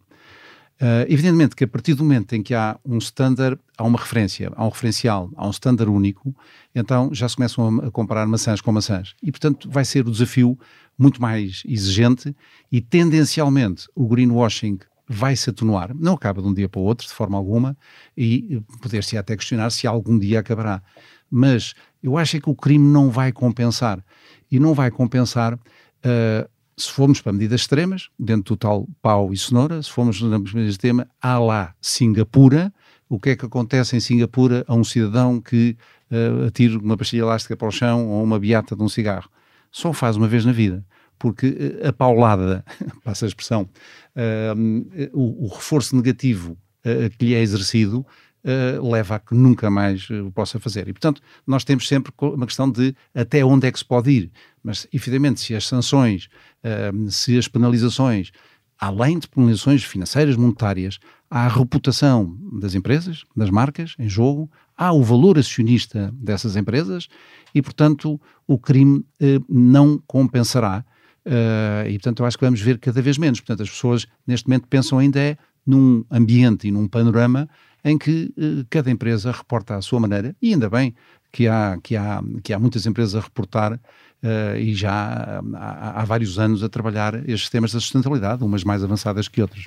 [0.81, 4.53] Uh, evidentemente que a partir do momento em que há um standard, há uma referência,
[4.55, 6.37] há um referencial, há um standard único,
[6.75, 9.15] então já se começam a, a comparar maçãs com maçãs.
[9.23, 10.59] E, portanto, vai ser o desafio
[10.99, 12.37] muito mais exigente
[12.71, 15.95] e, tendencialmente, o greenwashing vai se atenuar.
[15.95, 17.77] Não acaba de um dia para o outro, de forma alguma,
[18.17, 20.83] e poder-se até questionar se algum dia acabará.
[21.31, 24.05] Mas eu acho é que o crime não vai compensar.
[24.51, 29.39] E não vai compensar uh, se formos para medidas extremas, dentro do tal pau e
[29.39, 32.73] cenoura, se formos para medidas extremas, há lá Singapura,
[33.09, 35.77] o que é que acontece em Singapura a um cidadão que
[36.11, 39.31] uh, atira uma pastilha elástica para o chão ou uma beata de um cigarro?
[39.71, 40.85] Só faz uma vez na vida,
[41.19, 42.65] porque a paulada,
[43.03, 43.69] passa a expressão,
[44.15, 48.05] uh, o, o, reforço negativo uh, que lhe é exercido
[48.47, 50.89] uh, leva a que nunca mais o possa fazer.
[50.89, 54.31] E, portanto, nós temos sempre uma questão de até onde é que se pode ir.
[54.63, 56.29] Mas, efetivamente, se as sanções,
[56.65, 58.31] uh, se as penalizações,
[58.79, 60.99] além de penalizações financeiras, monetárias,
[61.31, 67.09] há a reputação das empresas, das marcas em jogo, há o valor acionista dessas empresas
[67.55, 69.05] e, portanto, o crime
[69.49, 70.85] não compensará.
[71.27, 73.41] Uh, e, portanto, eu acho que vamos ver cada vez menos.
[73.41, 77.49] Portanto, as pessoas, neste momento, pensam ainda é num ambiente e num panorama
[77.85, 80.95] em que uh, cada empresa reporta à sua maneira, e ainda bem
[81.33, 86.05] que há, que há, que há muitas empresas a reportar uh, e já há, há,
[86.05, 89.65] vários anos a trabalhar estes temas da sustentabilidade, umas mais avançadas que outras.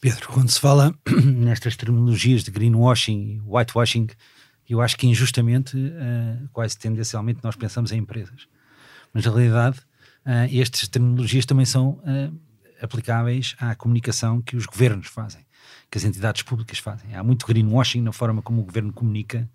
[0.00, 0.94] Pedro, quando se fala
[1.24, 4.08] nestas terminologias de greenwashing e whitewashing,
[4.68, 8.46] eu acho que injustamente, uh, quase tendencialmente, nós pensamos em empresas.
[9.12, 9.78] Mas na realidade,
[10.24, 12.00] uh, estas terminologias também são
[12.80, 15.45] aplicáveis à comunicação que os governos fazem
[15.90, 17.14] que as entidades públicas fazem.
[17.14, 19.48] Há muito greenwashing na forma como o governo comunica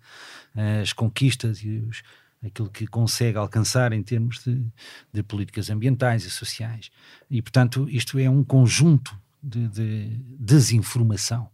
[0.54, 2.02] uh, as conquistas e os,
[2.44, 4.64] aquilo que consegue alcançar em termos de,
[5.12, 6.90] de, políticas ambientais e sociais.
[7.30, 11.48] E, portanto, isto é um conjunto de, de desinformação.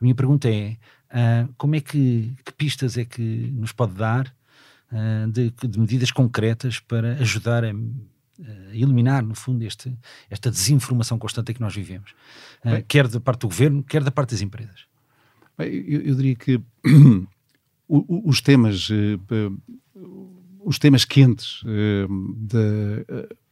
[0.00, 0.76] A minha pergunta é:
[1.10, 4.32] uh, como é que, que, pistas é que nos pode dar
[4.92, 7.72] uh, de, de medidas concretas para ajudar a
[8.38, 9.96] uh, eliminar, no fundo, este,
[10.30, 12.12] esta desinformação constante que nós vivemos,
[12.64, 14.86] uh, Bem, quer da parte do governo, quer da parte das empresas.
[15.56, 16.60] Bem, eu, eu, diria que
[17.88, 19.62] os temas, uh,
[20.64, 21.62] os temas quentes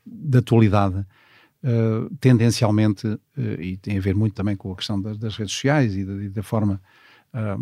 [0.05, 1.05] da, atualidade,
[2.21, 3.19] tendencialmente,
[3.59, 6.13] e tem a ver muito também com a questão das, das redes sociais e da,
[6.23, 6.81] e da forma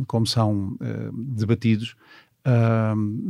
[0.07, 0.77] como são
[1.13, 1.97] debatidos,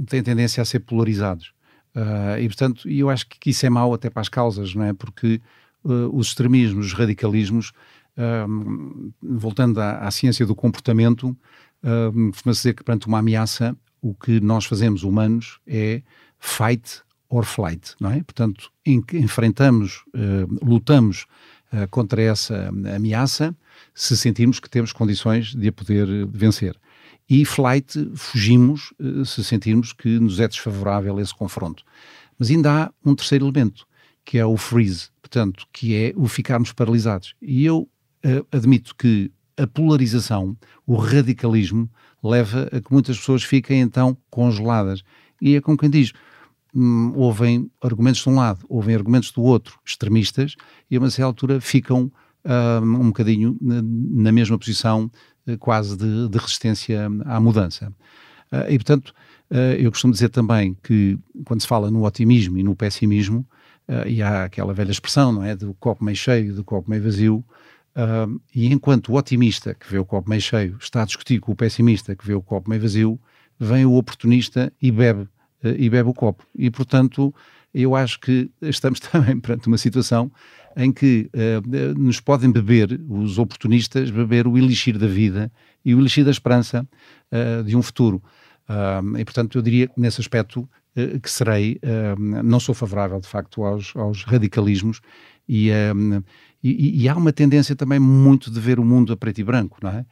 [0.09, 1.53] têm tendência a ser polarizados.
[1.95, 4.93] Uh, e, portanto, eu acho que isso é mau até para as causas, não é?
[4.93, 5.41] Porque
[5.85, 7.73] uh, os extremismos, os radicalismos,
[8.19, 14.15] uh, voltando à, à, ciência do comportamento, uh, costuma-se dizer que perante uma ameaça, o
[14.15, 16.03] que nós fazemos humanos é
[16.39, 18.23] fight or flight, não é?
[18.23, 20.05] Portanto, em enfrentamos,
[20.63, 21.27] lutamos
[21.91, 23.57] contra essa ameaça
[23.95, 26.77] se sentirmos que temos condições de a poder vencer
[27.29, 31.83] e flight fugimos eh, se sentirmos que nos é desfavorável esse confronto.
[32.39, 33.87] Mas ainda há um terceiro elemento,
[34.25, 37.35] que é o freeze, portanto, que é o ficarmos paralisados.
[37.41, 37.89] E eu
[38.25, 40.57] uh, admito que a polarização,
[40.87, 41.89] o radicalismo,
[42.23, 45.03] leva a que muitas pessoas fiquem então congeladas.
[45.41, 46.13] E é como quem diz,
[46.75, 50.57] hum, ouvem argumentos de um lado, ouvem argumentos do outro, extremistas,
[50.91, 52.11] e a uma certa altura ficam
[52.45, 55.11] uh, um bocadinho na, na mesma posição
[55.59, 57.93] quase de, de, resistência à mudança.
[58.53, 59.15] Uh, e, portanto,
[59.51, 63.47] uh, eu costumo dizer também que quando se fala no otimismo e no pessimismo,
[64.07, 67.45] e há aquela velha expressão, não é, do copo meio cheio, do copo meio vazio,
[68.55, 71.55] e enquanto o otimista que vê o copo meio cheio está a discutir com o
[71.55, 73.21] pessimista que vê o copo meio vazio,
[73.61, 75.29] vem o oportunista e bebe,
[75.63, 76.47] e bebe o copo.
[76.55, 77.35] E, portanto,
[77.75, 80.33] eu acho que estamos também perante uma situação
[80.77, 85.51] em que uh, nos podem beber, os oportunistas, beber o elixir da vida
[85.85, 86.87] e o elixir da esperança
[87.31, 88.23] uh, de um futuro.
[88.69, 90.69] Uh, e, portanto, eu diria nesse aspecto
[91.21, 91.81] que serei,
[92.45, 95.01] não sou favorável, de facto, aos, aos radicalismos
[95.49, 95.69] e,
[96.63, 99.79] e, e, há uma tendência também muito de ver o mundo a preto e branco,
[99.83, 100.07] não é?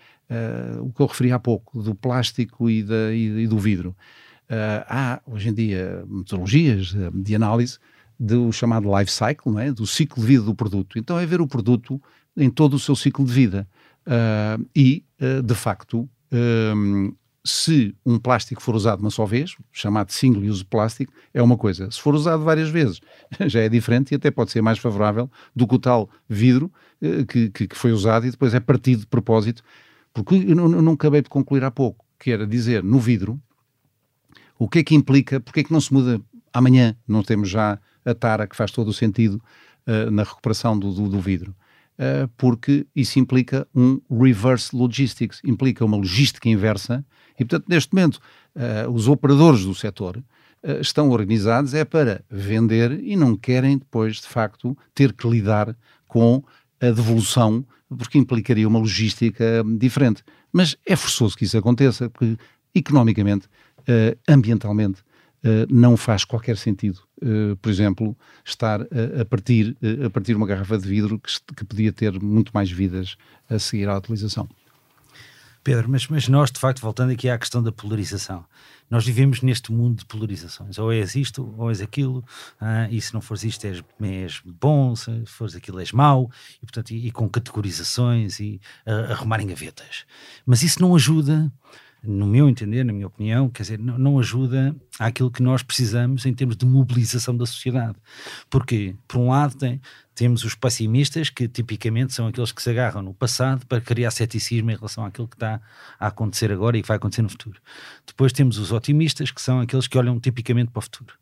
[0.80, 3.94] o que eu referi há pouco, do plástico e, da, e do vidro.
[4.88, 7.78] há, hoje em dia, metodologias de análise
[8.18, 9.72] do chamado life cycle, é?
[9.72, 10.98] do ciclo de vida do produto.
[10.98, 12.00] Então é ver o produto
[12.36, 13.68] em todo o seu ciclo de vida.
[14.06, 20.12] Uh, e, uh, de facto, um, se um plástico for usado uma só vez, chamado
[20.12, 21.90] single use plástico, é uma coisa.
[21.90, 23.00] Se for usado várias vezes,
[23.46, 26.72] já é diferente e até pode ser mais favorável do que o tal vidro
[27.02, 29.62] uh, que, que, que, foi usado e depois é partido de propósito.
[30.12, 33.40] Porque eu não, não acabei de concluir há pouco, que era dizer no vidro
[34.58, 36.20] o que é que implica, porque é que não se muda
[36.52, 39.40] amanhã, não temos já a tara, que faz todo o sentido,
[40.12, 41.54] na recuperação do, do, do vidro.
[42.36, 47.04] porque isso implica um reverse logistics, implica uma logística inversa,
[47.38, 48.20] e portanto, neste momento,
[48.92, 50.22] os operadores do setor
[50.80, 56.44] estão organizados é para vender e não querem depois, de facto, ter que lidar com
[56.80, 60.22] a devolução, porque implicaria uma logística diferente.
[60.52, 62.36] Mas é forçoso que isso aconteça, porque
[62.74, 63.46] economicamente,
[63.80, 65.02] uh, ambientalmente,
[65.44, 70.78] uh, não faz qualquer sentido, uh, por exemplo, estar a partir, a partir uma garrafa
[70.78, 73.16] de vidro que, que podia ter muito mais vidas
[73.48, 74.48] a seguir à utilização.
[75.64, 78.44] Pedro, mas, mas nós, de facto, voltando aqui à questão da polarização,
[78.90, 80.76] nós vivemos neste mundo de polarizações.
[80.78, 82.24] Ou és isto, ou és aquilo,
[82.60, 86.66] ah, e se não fores isto és, és bom, se fores aquilo és mau, e,
[86.66, 90.04] portanto, e, e com categorizações e uh, arrumarem gavetas.
[90.44, 91.50] Mas isso não ajuda
[92.04, 96.26] no meu entender, na minha opinião, quer dizer, não, não, ajuda àquilo que nós precisamos
[96.26, 97.96] em termos de mobilização da sociedade.
[98.50, 99.80] Porque, por um lado, tem,
[100.14, 104.70] temos os pessimistas, que tipicamente são aqueles que se agarram no passado para criar ceticismo
[104.70, 105.60] em relação àquilo que está
[105.98, 107.60] a acontecer agora e que vai acontecer no futuro.
[108.04, 111.14] Depois temos os otimistas, que são aqueles que olham tipicamente para o futuro.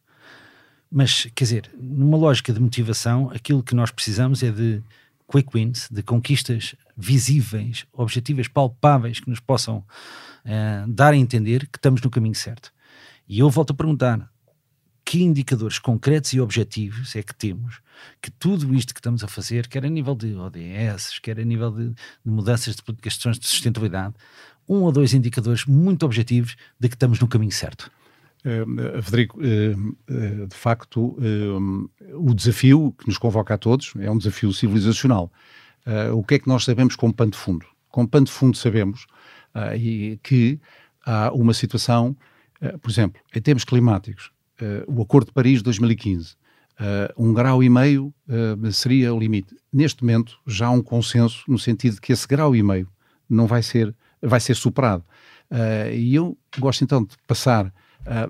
[0.91, 4.83] Mas, quer dizer, numa lógica de motivação, aquilo que nós precisamos é de
[5.31, 9.85] quick wins, de conquistas visíveis, objetivas, palpáveis, que nos possam
[10.45, 12.73] uh, dar a entender que estamos no caminho certo.
[13.29, 14.31] E eu volto a perguntar:
[15.05, 17.81] que indicadores concretos e objetivos é que temos
[18.23, 21.73] que tudo isto que estamos a fazer, quer a nível de ODS, quer a nível
[21.73, 24.15] de, de mudanças de questões de sustentabilidade,
[24.69, 27.91] um ou dois indicadores muito objetivos de que estamos no caminho certo?
[28.45, 31.17] Uh, de facto,
[32.15, 35.33] o desafio que nos convoca a todos é um desafio civilizacional.
[36.15, 37.67] o que é que nós sabemos com pano de fundo?
[37.89, 39.07] Com pano de fundo sabemos
[39.55, 40.61] uh, e que
[41.05, 42.17] há uma situação,
[42.63, 46.39] uh, por exemplo, em termos climáticos, uh, o Acordo de Paris de 2015,
[47.15, 48.11] um grau e meio
[48.73, 49.55] seria o limite.
[49.71, 52.89] Neste momento já há um consenso no sentido de que esse grau e meio
[53.29, 55.05] não vai ser, vai ser superado.
[55.93, 57.71] e eu gosto então de passar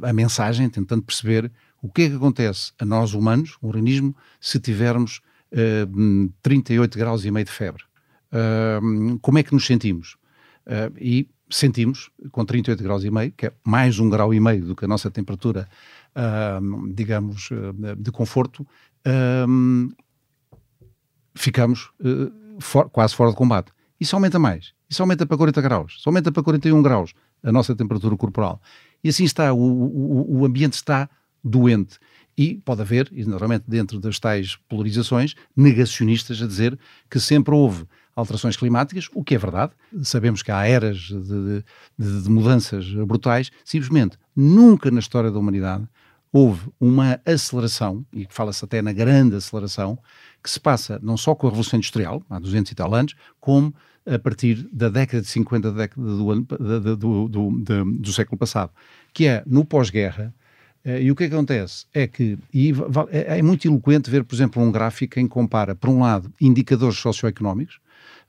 [0.02, 1.48] a mensagem, tentando perceber
[1.80, 5.20] o que é que acontece a nós humanos, o organismo, se tivermos
[5.52, 7.82] uh, 38 graus e meio de febre.
[8.32, 10.16] Uh, como é que nos sentimos?
[10.66, 14.64] Uh, e sentimos, com 38 graus e meio, que é mais um grau e meio
[14.64, 15.68] do que a nossa temperatura,
[16.14, 18.66] uh, digamos, uh, de conforto,
[21.34, 21.90] ficamos
[22.60, 23.72] for, quase fora de combate.
[23.98, 24.74] Isso aumenta mais.
[24.88, 25.96] Isso aumenta para 40 graus.
[25.98, 28.60] Isso aumenta para 41 graus a nossa temperatura corporal.
[29.02, 31.08] E assim está, o, o, o ambiente está
[31.42, 31.98] doente.
[32.36, 36.78] E pode haver, e naturalmente dentro das tais polarizações, negacionistas a dizer
[37.10, 37.86] que sempre houve
[38.20, 39.72] alterações climáticas, o que é verdade.
[40.02, 41.64] Sabemos que há eras de,
[41.98, 43.50] de, de mudanças brutais.
[43.64, 45.88] Simplesmente, nunca na história da humanidade
[46.32, 49.98] houve uma aceleração, e fala-se até na grande aceleração,
[50.42, 53.74] que se passa não só com a Revolução Industrial, há 200 e tal anos, como
[54.06, 58.70] a partir da década de 50 da década do, do, do, do, século passado,
[59.12, 60.32] que é no pós-guerra,
[60.84, 62.38] eh, e o que acontece é que,
[63.10, 66.32] é, é muito eloquente ver, por exemplo, um gráfico em que compara, por um lado,
[66.40, 67.78] indicadores socioeconómicos,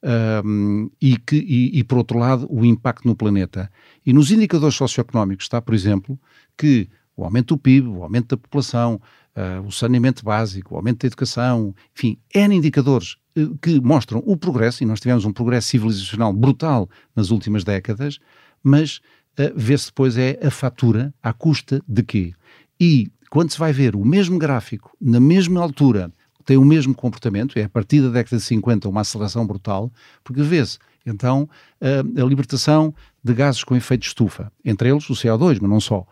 [0.04, 3.72] um, e, que, e, e, por outro lado, o impacto no planeta.
[4.06, 6.20] E nos indicadores socioeconómicos está, por exemplo,
[6.58, 9.00] que o aumento do PIB, o aumento da população,
[9.36, 14.36] uh, o saneamento básico, o aumento da educação, enfim, N indicadores uh, que mostram o
[14.36, 18.20] progresso, e nós tivemos um progresso civilizacional brutal nas últimas décadas,
[18.64, 18.98] mas
[19.40, 22.34] uh, vê-se depois é a fatura à custa de quê?
[22.80, 26.12] E quando se vai ver o mesmo gráfico, na mesma altura,
[26.46, 29.92] tem o mesmo comportamento, é a partir da década de 50 uma aceleração brutal,
[30.24, 31.50] porque vê-se então
[31.80, 35.80] a, a, libertação de gases com efeito de estufa, entre eles o CO2, mas não
[35.80, 36.06] só,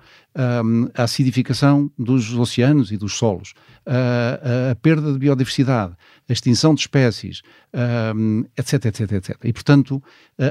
[0.96, 3.54] a acidificação dos oceanos e dos solos,
[3.86, 5.94] a, a perda de biodiversidade,
[6.28, 7.42] a extinção de espécies,
[8.58, 9.38] etc, etc, etc.
[9.44, 10.02] E, portanto,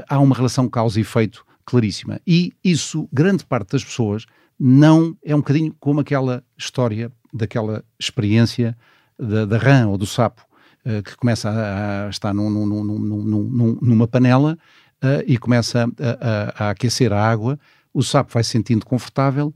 [0.07, 2.19] há uma relação causa e efeito claríssima.
[2.25, 4.25] E isso, grande parte das pessoas,
[4.59, 8.77] não é um bocadinho como aquela história daquela experiência
[9.19, 10.45] da, da rã ou do sapo
[10.85, 14.57] uh, que começa a, a estar num, num, num, numa panela
[15.03, 17.59] uh, e começa a, a, a, aquecer a água,
[17.93, 19.53] o sapo vai se sentindo confortável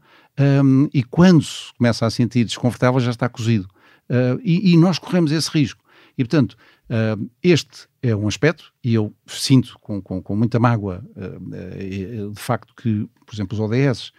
[0.63, 3.67] um, e quando se começa a sentir desconfortável já está cozido.
[4.09, 5.81] Uh, e, e, nós corremos esse risco.
[6.17, 6.55] E, portanto,
[7.41, 11.03] este é um aspecto, e eu sinto com, com, com muita mágoa,
[12.31, 14.11] de facto, que, por exemplo, os ODS,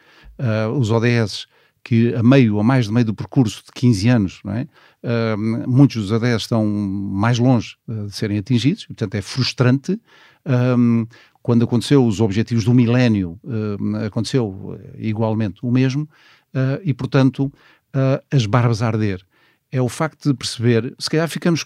[0.76, 1.46] os ODS
[1.84, 4.66] que a meio ou mais de meio do percurso de 15 anos, é?
[5.02, 10.00] Uh, muitos dos ADES estão mais longe uh, de serem atingidos, portanto é frustrante.
[10.46, 11.06] Um,
[11.42, 16.08] quando aconteceu os objetivos do milénio, uh, aconteceu igualmente o mesmo,
[16.84, 17.52] e portanto
[18.30, 19.20] as barbas a arder.
[19.72, 21.64] é o facto de perceber, se calhar ficamos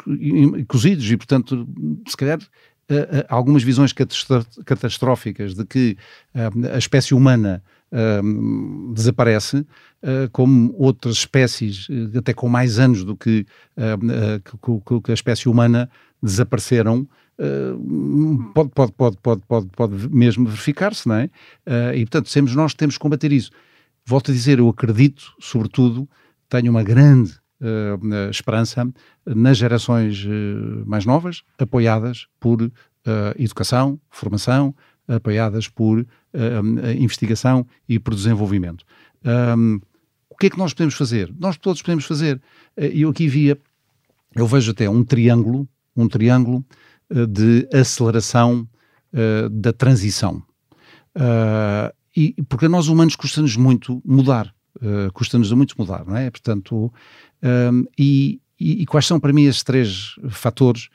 [0.67, 1.69] cozidos e, portanto,
[2.09, 2.39] se calhar
[3.29, 3.93] algumas visões
[4.65, 5.99] catastróficas de que
[6.73, 7.63] a espécie humana
[8.93, 9.67] desaparece,
[10.33, 13.47] como outras espécies, até com mais anos do que,
[15.05, 15.91] que a espécie humana,
[16.23, 17.09] desapareceram.
[18.55, 21.31] pode, pode, pode, pode, pode, pode mesmo verificar-se, não é?
[21.95, 23.51] e portanto, sempre nós temos que combater isso.
[24.05, 26.09] Volto a dizer, eu acredito, sobretudo,
[26.49, 28.89] tenho uma grande uh, esperança
[29.27, 32.73] nas gerações uh, mais novas, apoiadas por uh,
[33.39, 34.75] educação, formação,
[35.09, 36.07] apoiadas por
[36.99, 38.85] investigação e por desenvolvimento.
[39.57, 39.81] Um,
[40.29, 41.35] o que é que nós podemos fazer?
[41.37, 42.41] Nós todos podemos fazer.
[42.77, 43.59] E eu aqui via,
[44.37, 46.65] eu vejo até um triângulo, um triângulo
[47.11, 48.69] de aceleração
[49.51, 50.41] da transição.
[52.17, 54.55] e porque nós humanos custa-nos muito mudar.
[55.13, 56.31] Custa-nos muito mudar, não é?
[56.31, 56.93] Portanto,
[57.43, 60.89] um, e, e, quais são para mim esses três fatores?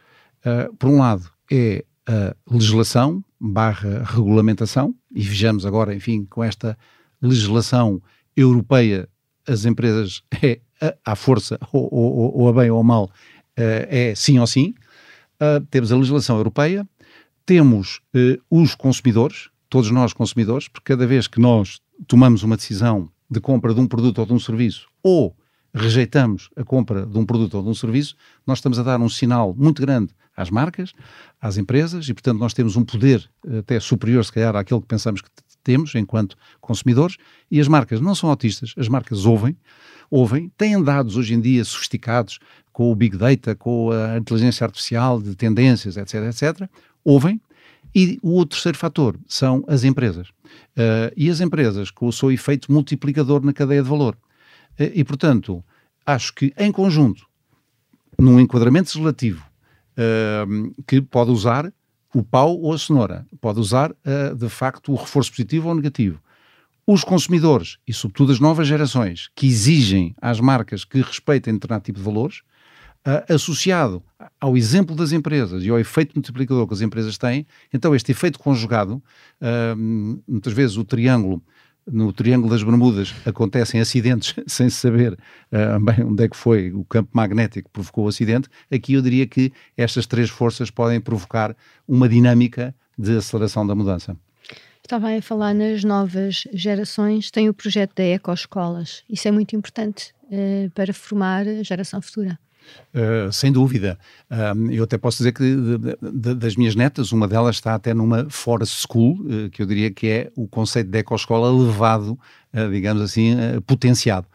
[0.80, 6.78] Por um lado, é a legislação barra regulamentação, e vejamos agora, enfim, com esta
[7.22, 8.02] legislação
[8.38, 9.10] europeia,
[9.46, 10.62] as empresas é
[11.06, 13.12] à força, ou, ou, ou a bem ou a mal, uh,
[13.58, 14.74] é sim ou sim.
[15.42, 16.88] Uh, temos a legislação europeia,
[17.46, 23.10] temos uh, os consumidores, todos nós consumidores, porque cada vez que nós tomamos uma decisão
[23.30, 25.36] de compra de um produto ou de um serviço, ou
[25.74, 29.10] rejeitamos a compra de um produto ou de um serviço, nós estamos a dar um
[29.10, 30.94] sinal muito grande às marcas,
[31.42, 34.88] às empresas, e portanto nós temos um poder eh, até superior, se calhar, àquele que
[34.88, 35.30] pensamos que
[35.64, 37.18] temos enquanto consumidores,
[37.50, 39.56] e as marcas não são autistas, as marcas ouvem,
[40.10, 42.40] ouvem, têm dados hoje em dia sofisticados
[42.72, 46.70] com o Big Data, com a inteligência artificial de tendências, etc, etc,
[47.04, 47.40] ouvem,
[47.96, 50.30] e o terceiro fator são as empresas.
[50.30, 54.18] Uh, e as empresas com o seu efeito multiplicador na cadeia de valor.
[54.80, 55.64] Uh, e, portanto,
[56.06, 57.26] acho que em conjunto,
[58.20, 59.46] num enquadramento legislativo,
[59.98, 61.72] uh, que pode usar
[62.14, 63.92] o pau ou a cenoura, pode usar,
[64.38, 66.22] de facto, o reforço positivo ou negativo.
[66.86, 71.98] Os consumidores, e sobretudo as novas gerações, que exigem às marcas que respeitem determinado tipo
[71.98, 72.44] de valores,
[73.28, 74.04] associado
[74.40, 78.38] ao exemplo das empresas e ao efeito multiplicador que as empresas têm, então este efeito
[78.38, 79.02] conjugado,
[80.28, 81.42] muitas vezes o triângulo,
[81.86, 86.72] no Triângulo das Bermudas acontecem acidentes sem se saber uh, bem onde é que foi
[86.72, 91.00] o campo magnético que provocou o acidente, aqui eu diria que estas três forças podem
[91.00, 91.56] provocar
[91.88, 94.16] uma dinâmica de aceleração da mudança.
[94.82, 99.04] Estava a falar nas novas gerações, tem o projeto da Ecoescolas.
[99.10, 102.38] Isso é muito importante uh, para formar a geração futura.
[102.94, 103.98] Uh, sem dúvida.
[104.30, 105.78] Uh, eu até posso dizer que de,
[106.12, 109.90] de, das minhas netas, uma delas está até numa forest school, uh, que eu diria
[109.90, 112.18] que é o conceito de ecoescola levado,
[112.72, 114.28] digamos assim, potenciado.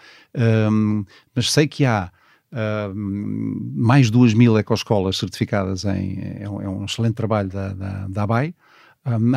[1.33, 2.11] mas sei que há
[2.83, 6.19] mais de duas mil ecoescolas certificadas em.
[6.41, 8.55] É um, é um excelente trabalho da, da, da ABAI.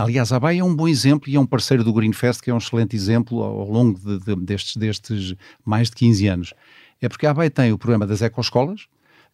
[0.01, 2.53] Aliás, a ABAI é um bom exemplo e é um parceiro do Greenfest, que é
[2.53, 6.53] um excelente exemplo ao, ao longo de, destes, destes mais de 15 anos.
[7.01, 8.81] É porque a ABAE tem o programa das ecoescolas,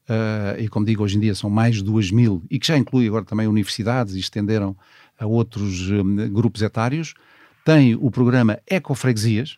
[0.09, 2.77] uh, e como digo, hoje em dia são mais de 2 mil, e que já
[2.77, 4.75] inclui agora também universidades e estenderam
[5.19, 7.13] a outros um, grupos etários.
[7.65, 9.57] Tem o programa Ecofreguesias,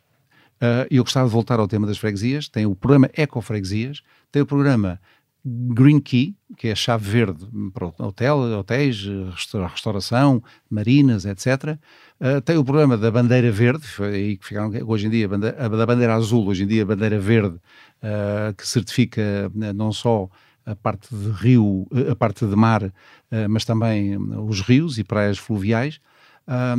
[0.55, 2.49] uh, e eu gostava de voltar ao tema das freguesias.
[2.49, 4.99] Tem o programa Ecofreguesias, tem o programa
[5.45, 9.05] Green Key, que é a chave verde para hotel, hotéis,
[9.71, 11.77] restauração, marinas, etc.
[12.19, 15.65] Uh, tem o programa da bandeira verde, aí que ficaram hoje em dia, a bandeira,
[15.65, 19.93] a da bandeira azul, hoje em dia a bandeira verde, uh, que certifica né, não
[19.93, 20.29] só
[20.65, 22.91] a parte de rio, a parte de mar, uh,
[23.49, 26.01] mas também os rios e praias fluviais.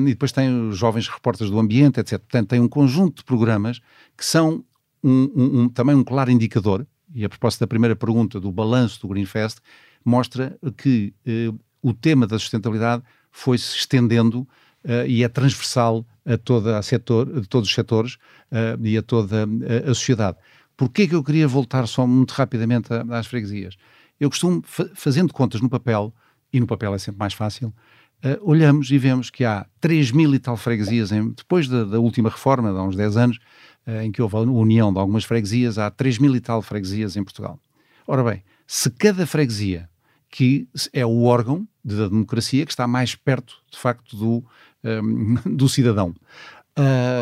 [0.00, 2.18] e depois tem os jovens repórteres do ambiente, etc.
[2.18, 3.80] Portanto, tem um conjunto de programas
[4.16, 4.62] que são
[5.02, 9.00] um, um, um, também um claro indicador e a propósito da primeira pergunta do balanço
[9.00, 9.58] do Greenfest,
[10.04, 14.40] mostra que eh, o tema da sustentabilidade foi se estendendo
[14.84, 18.14] uh, e é transversal a, toda a, setor, a todos os setores
[18.50, 20.36] uh, e a toda a, a sociedade.
[20.76, 23.76] Porquê que eu queria voltar só muito rapidamente às freguesias?
[24.18, 26.12] Eu costumo, fa fazendo contas no papel,
[26.52, 30.34] e no papel é sempre mais fácil, uh, olhamos e vemos que há 3 mil
[30.34, 33.38] e tal freguesias, em, depois da, da, última reforma, de há uns 10 anos,
[33.86, 37.24] em que houve a união de algumas freguesias, há 3 mil e tal freguesias em
[37.24, 37.58] Portugal.
[38.06, 39.88] Ora bem, se cada freguesia,
[40.28, 44.44] que é o órgão da democracia que está mais perto, de facto, do,
[44.84, 46.14] um, do cidadão,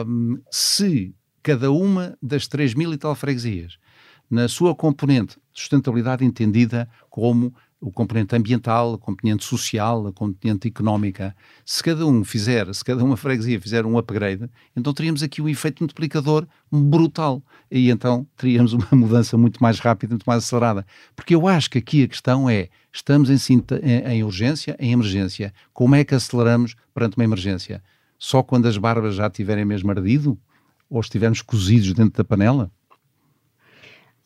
[0.07, 3.79] um, se cada uma das 3 mil e tal freguesias,
[4.31, 11.35] na sua componente sustentabilidade entendida como o componente ambiental, a componente social, a componente económica.
[11.65, 15.49] Se cada um fizer, se cada uma freguesia fizer um upgrade, então teríamos aqui um
[15.49, 17.43] efeito multiplicador brutal.
[17.71, 20.85] E então teríamos uma mudança muito mais rápida, muito mais acelerada.
[21.15, 23.63] Porque eu acho que aqui a questão é: estamos em,
[24.07, 25.55] em urgência, em emergência.
[25.73, 27.83] Como é que aceleramos perante uma emergência?
[28.19, 30.37] Só quando as barbas já tiverem mesmo ardido?
[30.91, 32.73] Ou estivermos cozidos dentro da panela?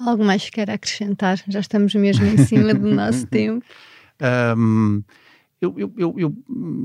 [0.04, 1.42] Algo mais que quer acrescentar?
[1.48, 3.64] Já estamos mesmo em cima do nosso tempo.
[4.56, 5.02] Um,
[5.62, 6.34] eu, eu, eu, eu,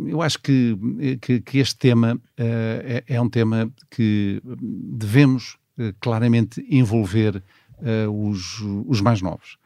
[0.08, 0.78] eu acho que,
[1.20, 7.44] que, que este tema uh, é, é, um tema que devemos uh, claramente envolver
[7.80, 9.58] uh, os, os mais novos.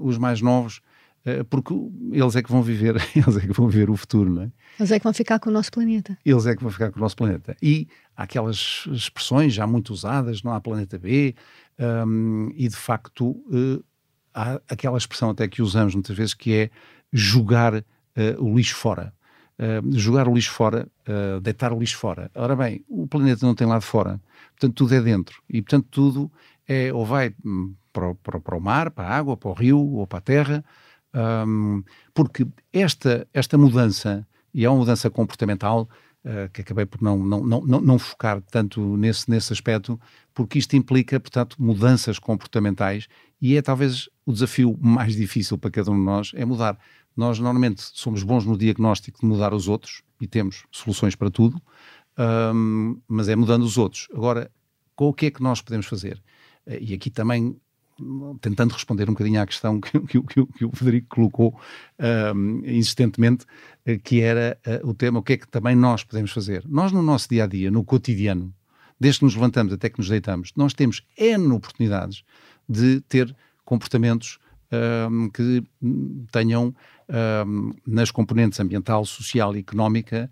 [0.00, 0.80] os mais novos,
[1.50, 1.74] porque
[2.12, 4.50] eles é que vão viver, eles é que vão viver o futuro, não é?
[4.78, 6.16] Eles é que vão ficar com o nosso planeta.
[6.24, 7.56] Eles é que vão ficar com o nosso planeta.
[7.60, 11.34] E há aquelas expressões já muito usadas, não há planeta B,
[11.78, 13.84] um, e de facto uh,
[14.34, 16.70] há aquela expressão até que usamos muitas vezes que é
[17.12, 17.82] jogar uh,
[18.38, 19.12] o lixo fora.
[19.58, 20.86] Uh, jogar o lixo fora,
[21.42, 22.30] deitar o lixo fora.
[22.34, 24.20] Ora bem, o planeta não tem lado fora,
[24.50, 26.30] portanto tudo é dentro e portanto tudo
[26.68, 29.78] é ou vai hum, para, para, para o mar, para a água, para o rio
[29.78, 30.64] ou para a terra,
[31.46, 35.88] um, porque esta, esta mudança, e é uma mudança comportamental,
[36.26, 39.98] uh, que acabei por não, não, não, não, focar tanto nesse, nesse aspecto,
[40.34, 43.06] porque isto implica, portanto, mudanças comportamentais
[43.40, 46.78] e é talvez o desafio mais difícil para cada um de nós é mudar.
[47.16, 51.60] Nós normalmente somos bons no diagnóstico de mudar os outros e temos soluções para tudo,
[52.54, 54.08] um, mas é mudando os outros.
[54.12, 54.50] Agora,
[54.94, 56.22] com o que é que nós podemos fazer?
[56.66, 57.56] Eh, e aqui também
[58.40, 61.60] tentando responder um bocadinho à questão que, que, que, que o Federico colocou
[62.64, 63.46] insistentemente,
[63.84, 66.64] eh, que era uh, o tema, o que é que também nós podemos fazer.
[66.66, 68.52] Nós no nosso dia-a-dia, -dia, no cotidiano,
[68.98, 72.22] desde que nos levantamos até que nos deitamos, nós temos N oportunidades
[72.68, 73.34] de ter
[73.64, 74.38] comportamentos
[75.32, 75.62] que
[76.32, 76.74] tenham
[77.86, 80.30] nas componentes ambiental, social e económica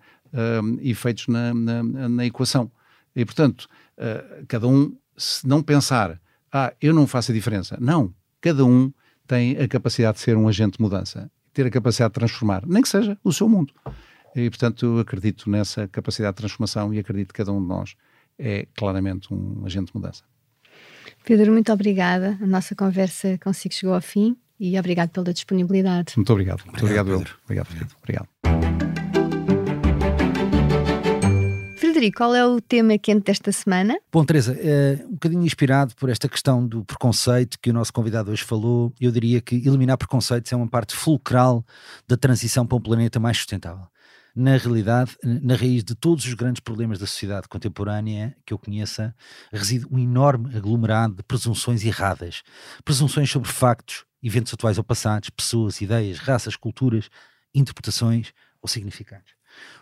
[0.81, 2.71] efeitos na, na, na, equação.
[3.15, 6.21] E, portanto, uh, cada um, se não pensar,
[6.57, 7.77] ah, eu não faço a diferença.
[7.81, 8.15] Não.
[8.41, 8.93] Cada um
[9.27, 12.81] tem a capacidade de ser um agente de mudança, ter a capacidade de transformar, nem
[12.81, 13.75] que seja o seu mundo.
[14.37, 17.97] E, portanto, eu acredito nessa capacidade de transformação e acredito que cada um de nós
[18.39, 20.23] é claramente um agente de mudança.
[21.25, 22.39] Pedro, muito obrigada.
[22.41, 26.13] A nossa conversa consigo chegou ao fim e obrigado pela disponibilidade.
[26.17, 26.65] Muito obrigado.
[26.67, 27.39] Muito obrigado, obrigado Pedro.
[27.45, 27.97] Obrigado, Pedro.
[28.01, 28.34] Obrigado.
[32.05, 33.97] Frederico, qual é o tema quente desta semana?
[34.13, 38.31] Bom, Teresa, é, um bocadinho inspirado por esta questão do preconceito que o nosso convidado
[38.31, 41.65] hoje falou, eu diria que eliminar preconceitos é uma parte fulcral
[42.07, 43.87] da transição para um planeta mais sustentável
[44.37, 49.15] na realidade, na raiz de todos os grandes problemas da sociedade contemporânea que eu conheça,
[49.53, 52.43] reside um enorme aglomerado de presunções erradas.
[52.85, 57.09] Presunções sobre factos, eventos atuais ou passados, pessoas, ideias, raças, culturas,
[57.55, 59.31] interpretações ou significados.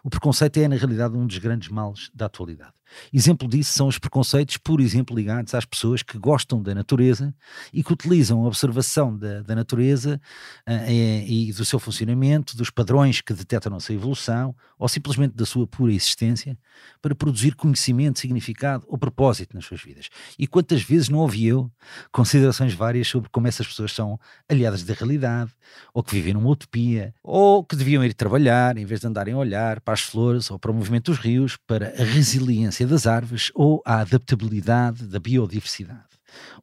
[0.02, 2.74] O preconceito é, na realidade, um dos grandes males da atualidade.
[3.12, 7.34] Exemplo disso são os preconceitos, por exemplo, ligados às pessoas que gostam da natureza
[7.72, 10.20] e que utilizam a observação da, da natureza
[10.68, 15.34] uh, e, e, do seu funcionamento, dos padrões que detectam a sua evolução ou simplesmente
[15.34, 16.58] da sua pura existência
[17.00, 20.08] para produzir conhecimento, significado ou propósito nas suas vidas.
[20.38, 21.70] E quantas vezes não ouvi eu
[22.10, 24.18] considerações várias sobre como essas pessoas são
[24.48, 25.52] aliadas da realidade,
[25.94, 29.38] ou que vivem numa utopia, ou que deviam ir trabalhar em vez de andarem a
[29.38, 33.50] olhar para as flores ou para o movimento dos rios, para a resiliência das árvores
[33.54, 36.12] ou à adaptabilidade da biodiversidade.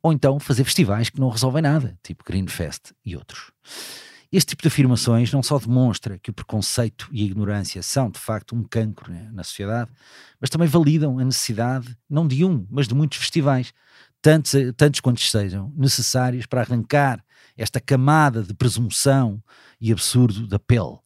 [0.01, 3.51] Ou então fazer festivais que não resolvem nada, tipo Greenfest e outros.
[4.31, 8.19] Este tipo de afirmações não só demonstra que o preconceito e a ignorância são, de
[8.19, 9.89] facto, um cancro né, na sociedade,
[10.39, 13.73] mas também validam a necessidade, não de um, mas de muitos festivais,
[14.21, 17.23] tantos, tantos quantos sejam necessários para arrancar
[17.59, 19.43] esta camada de presunção
[19.79, 20.97] e absurdo da pele.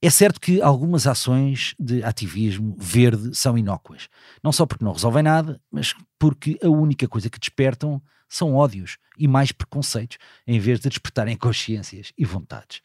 [0.00, 4.08] É certo que algumas ações de ativismo verde são inócuas,
[4.42, 8.00] não só porque não resolvem nada, mas porque a única coisa que despertam
[8.32, 10.16] são ódios e mais preconceitos,
[10.46, 12.80] em vez de despertarem consciências e vontades.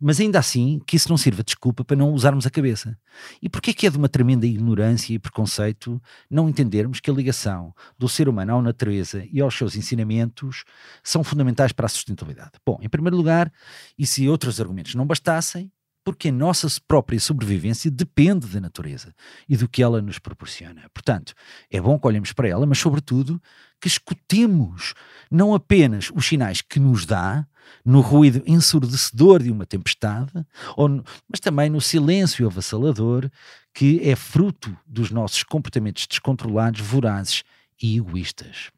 [0.00, 2.98] Mas ainda assim, que isso não sirva de desculpa para não usarmos a cabeça.
[3.40, 7.72] E porquê que é de uma tremenda ignorância e preconceito não entendermos que a ligação
[7.96, 10.64] do ser humano à natureza e aos seus ensinamentos
[11.02, 12.52] são fundamentais para a sustentabilidade?
[12.66, 13.52] Bom, em primeiro lugar,
[13.96, 15.70] e se outros argumentos não bastassem,
[16.08, 19.14] porque a nossa própria sobrevivência depende da natureza
[19.46, 20.88] e do que ela nos proporciona.
[20.94, 21.34] Portanto,
[21.70, 23.38] é bom que olhemos para ela, mas, sobretudo,
[23.78, 24.94] que escutemos
[25.30, 27.46] não apenas os sinais que nos dá,
[27.84, 30.32] no ruído ensurdecedor de uma tempestade,
[30.78, 30.88] ou,
[31.28, 33.30] mas também no silêncio avassalador
[33.74, 37.42] que é fruto dos nossos comportamentos descontrolados, vorazes
[37.82, 38.70] e egoístas.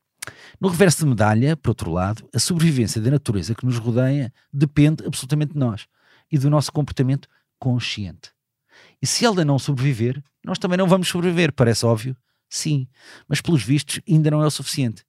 [0.60, 5.06] No reverso de medalha, por outro lado, a sobrevivência da natureza que nos rodeia depende
[5.06, 5.86] absolutamente de nós
[6.30, 7.28] e do nosso comportamento
[7.58, 8.32] consciente.
[9.02, 12.16] E se ela não sobreviver, nós também não vamos sobreviver, parece óbvio?
[12.48, 12.88] Sim,
[13.28, 15.04] mas pelos vistos ainda não é o suficiente.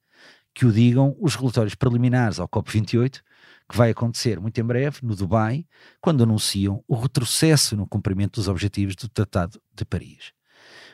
[0.54, 3.22] Que o digam os relatórios preliminares ao COP28,
[3.70, 5.66] que vai acontecer muito em breve, no Dubai,
[6.02, 10.34] quando anunciam o retrocesso no cumprimento dos objetivos do Tratado de Paris.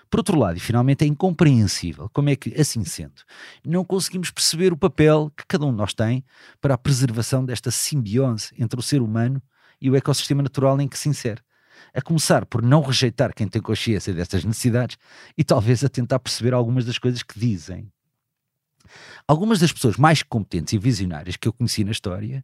[0.09, 3.23] Por outro lado, e finalmente é incompreensível como é que, assim sendo,
[3.65, 6.23] não conseguimos perceber o papel que cada um de nós tem
[6.61, 9.41] para a preservação desta simbiose entre o ser humano
[9.81, 11.41] e o ecossistema natural em que se insere.
[11.93, 14.97] A começar por não rejeitar quem tem consciência destas necessidades
[15.37, 17.91] e talvez a tentar perceber algumas das coisas que dizem.
[19.27, 22.43] Algumas das pessoas mais competentes e visionárias que eu conheci na história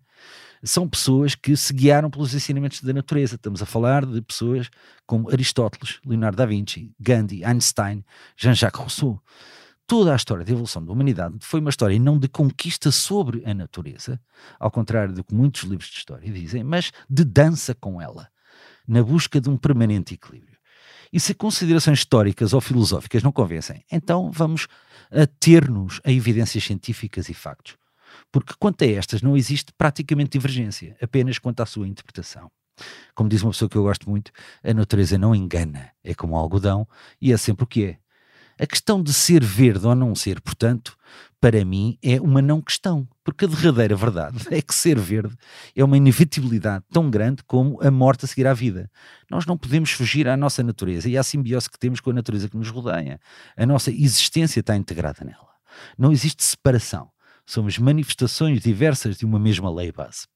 [0.63, 3.35] são pessoas que se guiaram pelos ensinamentos da natureza.
[3.35, 4.69] Estamos a falar de pessoas
[5.05, 8.03] como Aristóteles, Leonardo da Vinci, Gandhi, Einstein,
[8.37, 9.21] Jean-Jacques Rousseau.
[9.93, 13.53] Toda a história da evolução da humanidade foi uma história não de conquista sobre a
[13.53, 14.19] natureza,
[14.59, 18.27] ao contrário do que muitos livros de história dizem, mas de dança com ela,
[18.87, 20.57] na busca de um permanente equilíbrio.
[21.13, 24.67] E se considerações históricas ou filosóficas não convencem, então vamos
[25.39, 27.77] ter-nos a evidências científicas e factos.
[28.31, 32.49] Porque quanto a estas não existe praticamente divergência, apenas quanto à sua interpretação.
[33.13, 34.31] Como diz uma pessoa que eu gosto muito,
[34.63, 36.87] a natureza não engana, é como o algodão
[37.21, 38.02] e é sempre o que é.
[38.59, 40.95] A questão de ser verde ou não ser, portanto,
[41.41, 45.35] para mim é uma não questão, porque a derradeira verdade é que ser verde
[45.75, 48.89] é uma inevitabilidade tão grande como a morte a seguir à vida.
[49.29, 52.47] Nós não podemos fugir à nossa natureza e à simbiose que temos com a natureza
[52.47, 53.19] que nos rodeia.
[53.57, 55.49] A nossa existência está integrada nela.
[55.97, 57.11] Não existe separação.
[57.45, 60.27] Somos manifestações diversas de uma mesma lei base.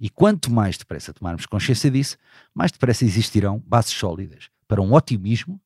[0.00, 2.16] E quanto mais depressa tomarmos consciência disso,
[2.54, 5.60] mais depressa existirão bases sólidas para um otimismo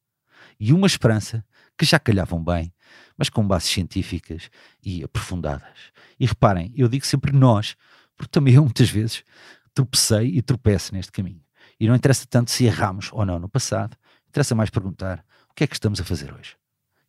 [0.59, 1.45] e uma esperança
[1.77, 2.73] que já calhavam bem,
[3.17, 4.51] mas com bases científicas
[4.85, 5.93] e aprofundadas.
[6.19, 7.77] E reparem, eu digo sempre nós,
[8.17, 9.25] porque também eu muitas vezes
[9.75, 11.43] tropecei e tropeço neste caminho.
[11.79, 13.97] E não interessa tanto se erramos ou não no passado,
[14.29, 16.57] interessa mais perguntar o que é que estamos a fazer hoje.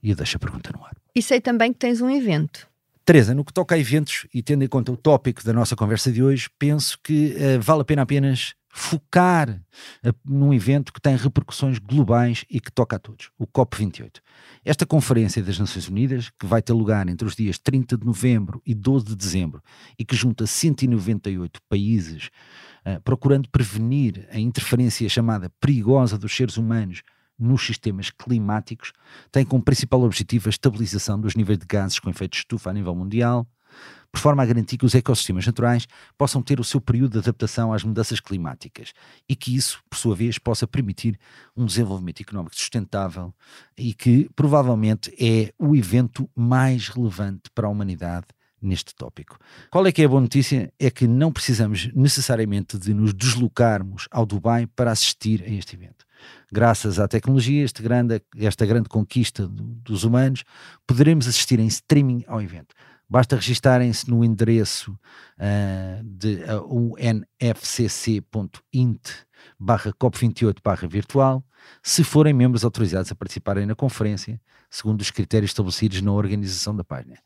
[0.01, 0.95] E eu deixo a pergunta no ar.
[1.16, 2.68] E sei também que tens um evento.
[3.06, 6.10] Teresa, no que toca a eventos e tendo em conta o tópico da nossa conversa
[6.10, 11.14] de hoje, penso que uh, vale a pena apenas focar uh, num evento que tem
[11.18, 14.22] repercussões globais e que toca a todos, o COP28.
[14.64, 18.62] Esta Conferência das Nações Unidas, que vai ter lugar entre os dias 30 de novembro
[18.66, 19.62] e 12 de dezembro
[19.99, 22.30] e que junta 198 países,
[22.88, 27.04] uh, procurando prevenir a interferência chamada perigosa dos seres humanos
[27.38, 28.94] nos sistemas climáticos,
[29.32, 32.74] tem como principal objetivo a estabilização dos níveis de gases com efeito de estufa a
[32.74, 33.48] nível mundial,
[34.12, 37.74] por forma a garantir que os ecossistemas naturais possam ter o seu período de adaptação
[37.74, 38.94] às mudanças climáticas
[39.28, 41.20] e que isso, por sua vez, possa permitir
[41.58, 43.34] um desenvolvimento económico sustentável
[43.76, 48.28] e que provavelmente é o evento mais relevante para a humanidade
[48.64, 49.38] neste tópico.
[49.70, 50.72] Qual é que é a boa notícia?
[50.80, 56.05] É que não precisamos necessariamente de nos deslocarmos ao Dubai para assistir a este evento.
[56.51, 60.43] Graças à tecnologia, este grande, esta grande conquista do, dos humanos,
[60.88, 62.74] poderemos assistir em streaming ao evento.
[63.09, 66.95] Basta registarem-se no endereço uh, de uh,
[67.43, 69.09] unfcc.int
[69.59, 71.43] barra COP28 barra virtual,
[71.82, 74.39] se forem membros autorizados a participarem na conferência,
[74.70, 77.18] segundo os critérios estabelecidos na organização da página.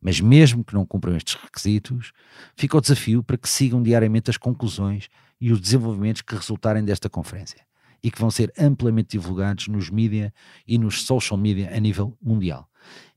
[0.00, 2.12] Mas mesmo que não cumpram estes requisitos,
[2.56, 5.08] fica o desafio para que sigam diariamente as conclusões
[5.40, 7.66] e os desenvolvimentos que resultarem desta conferência
[8.02, 10.32] e que vão ser amplamente divulgados nos mídia
[10.66, 12.68] e nos social media a nível mundial.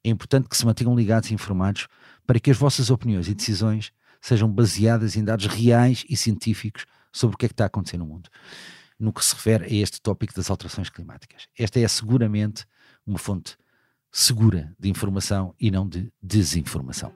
[0.04, 1.88] É importante que se mantenham ligados e informados
[2.26, 7.36] para que as vossas opiniões e decisões sejam baseadas em dados reais e científicos sobre
[7.36, 8.30] o que é que está a acontecer no mundo.
[9.00, 11.48] No que se refere a este tópico das alterações climáticas.
[11.58, 12.66] Esta é seguramente
[13.06, 13.58] uma fonte
[14.12, 17.12] segura de informação e não de desinformação.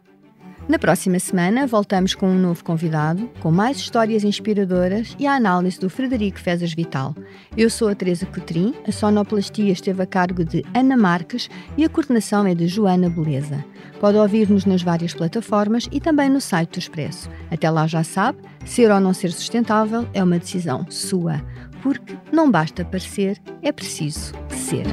[0.68, 5.80] Na próxima semana voltamos com um novo convidado, com mais histórias inspiradoras e a análise
[5.80, 7.14] do Frederico Fezas Vital.
[7.56, 11.90] Eu sou a Teresa Cotrim, a sonoplastia esteve a cargo de Ana Marques e a
[11.90, 13.64] coordenação é de Joana Beleza.
[14.00, 17.30] Pode ouvir-nos nas várias plataformas e também no site do Expresso.
[17.52, 21.46] Até lá já sabe, ser ou não ser sustentável é uma decisão sua,
[21.84, 24.86] porque não basta parecer, é preciso ser.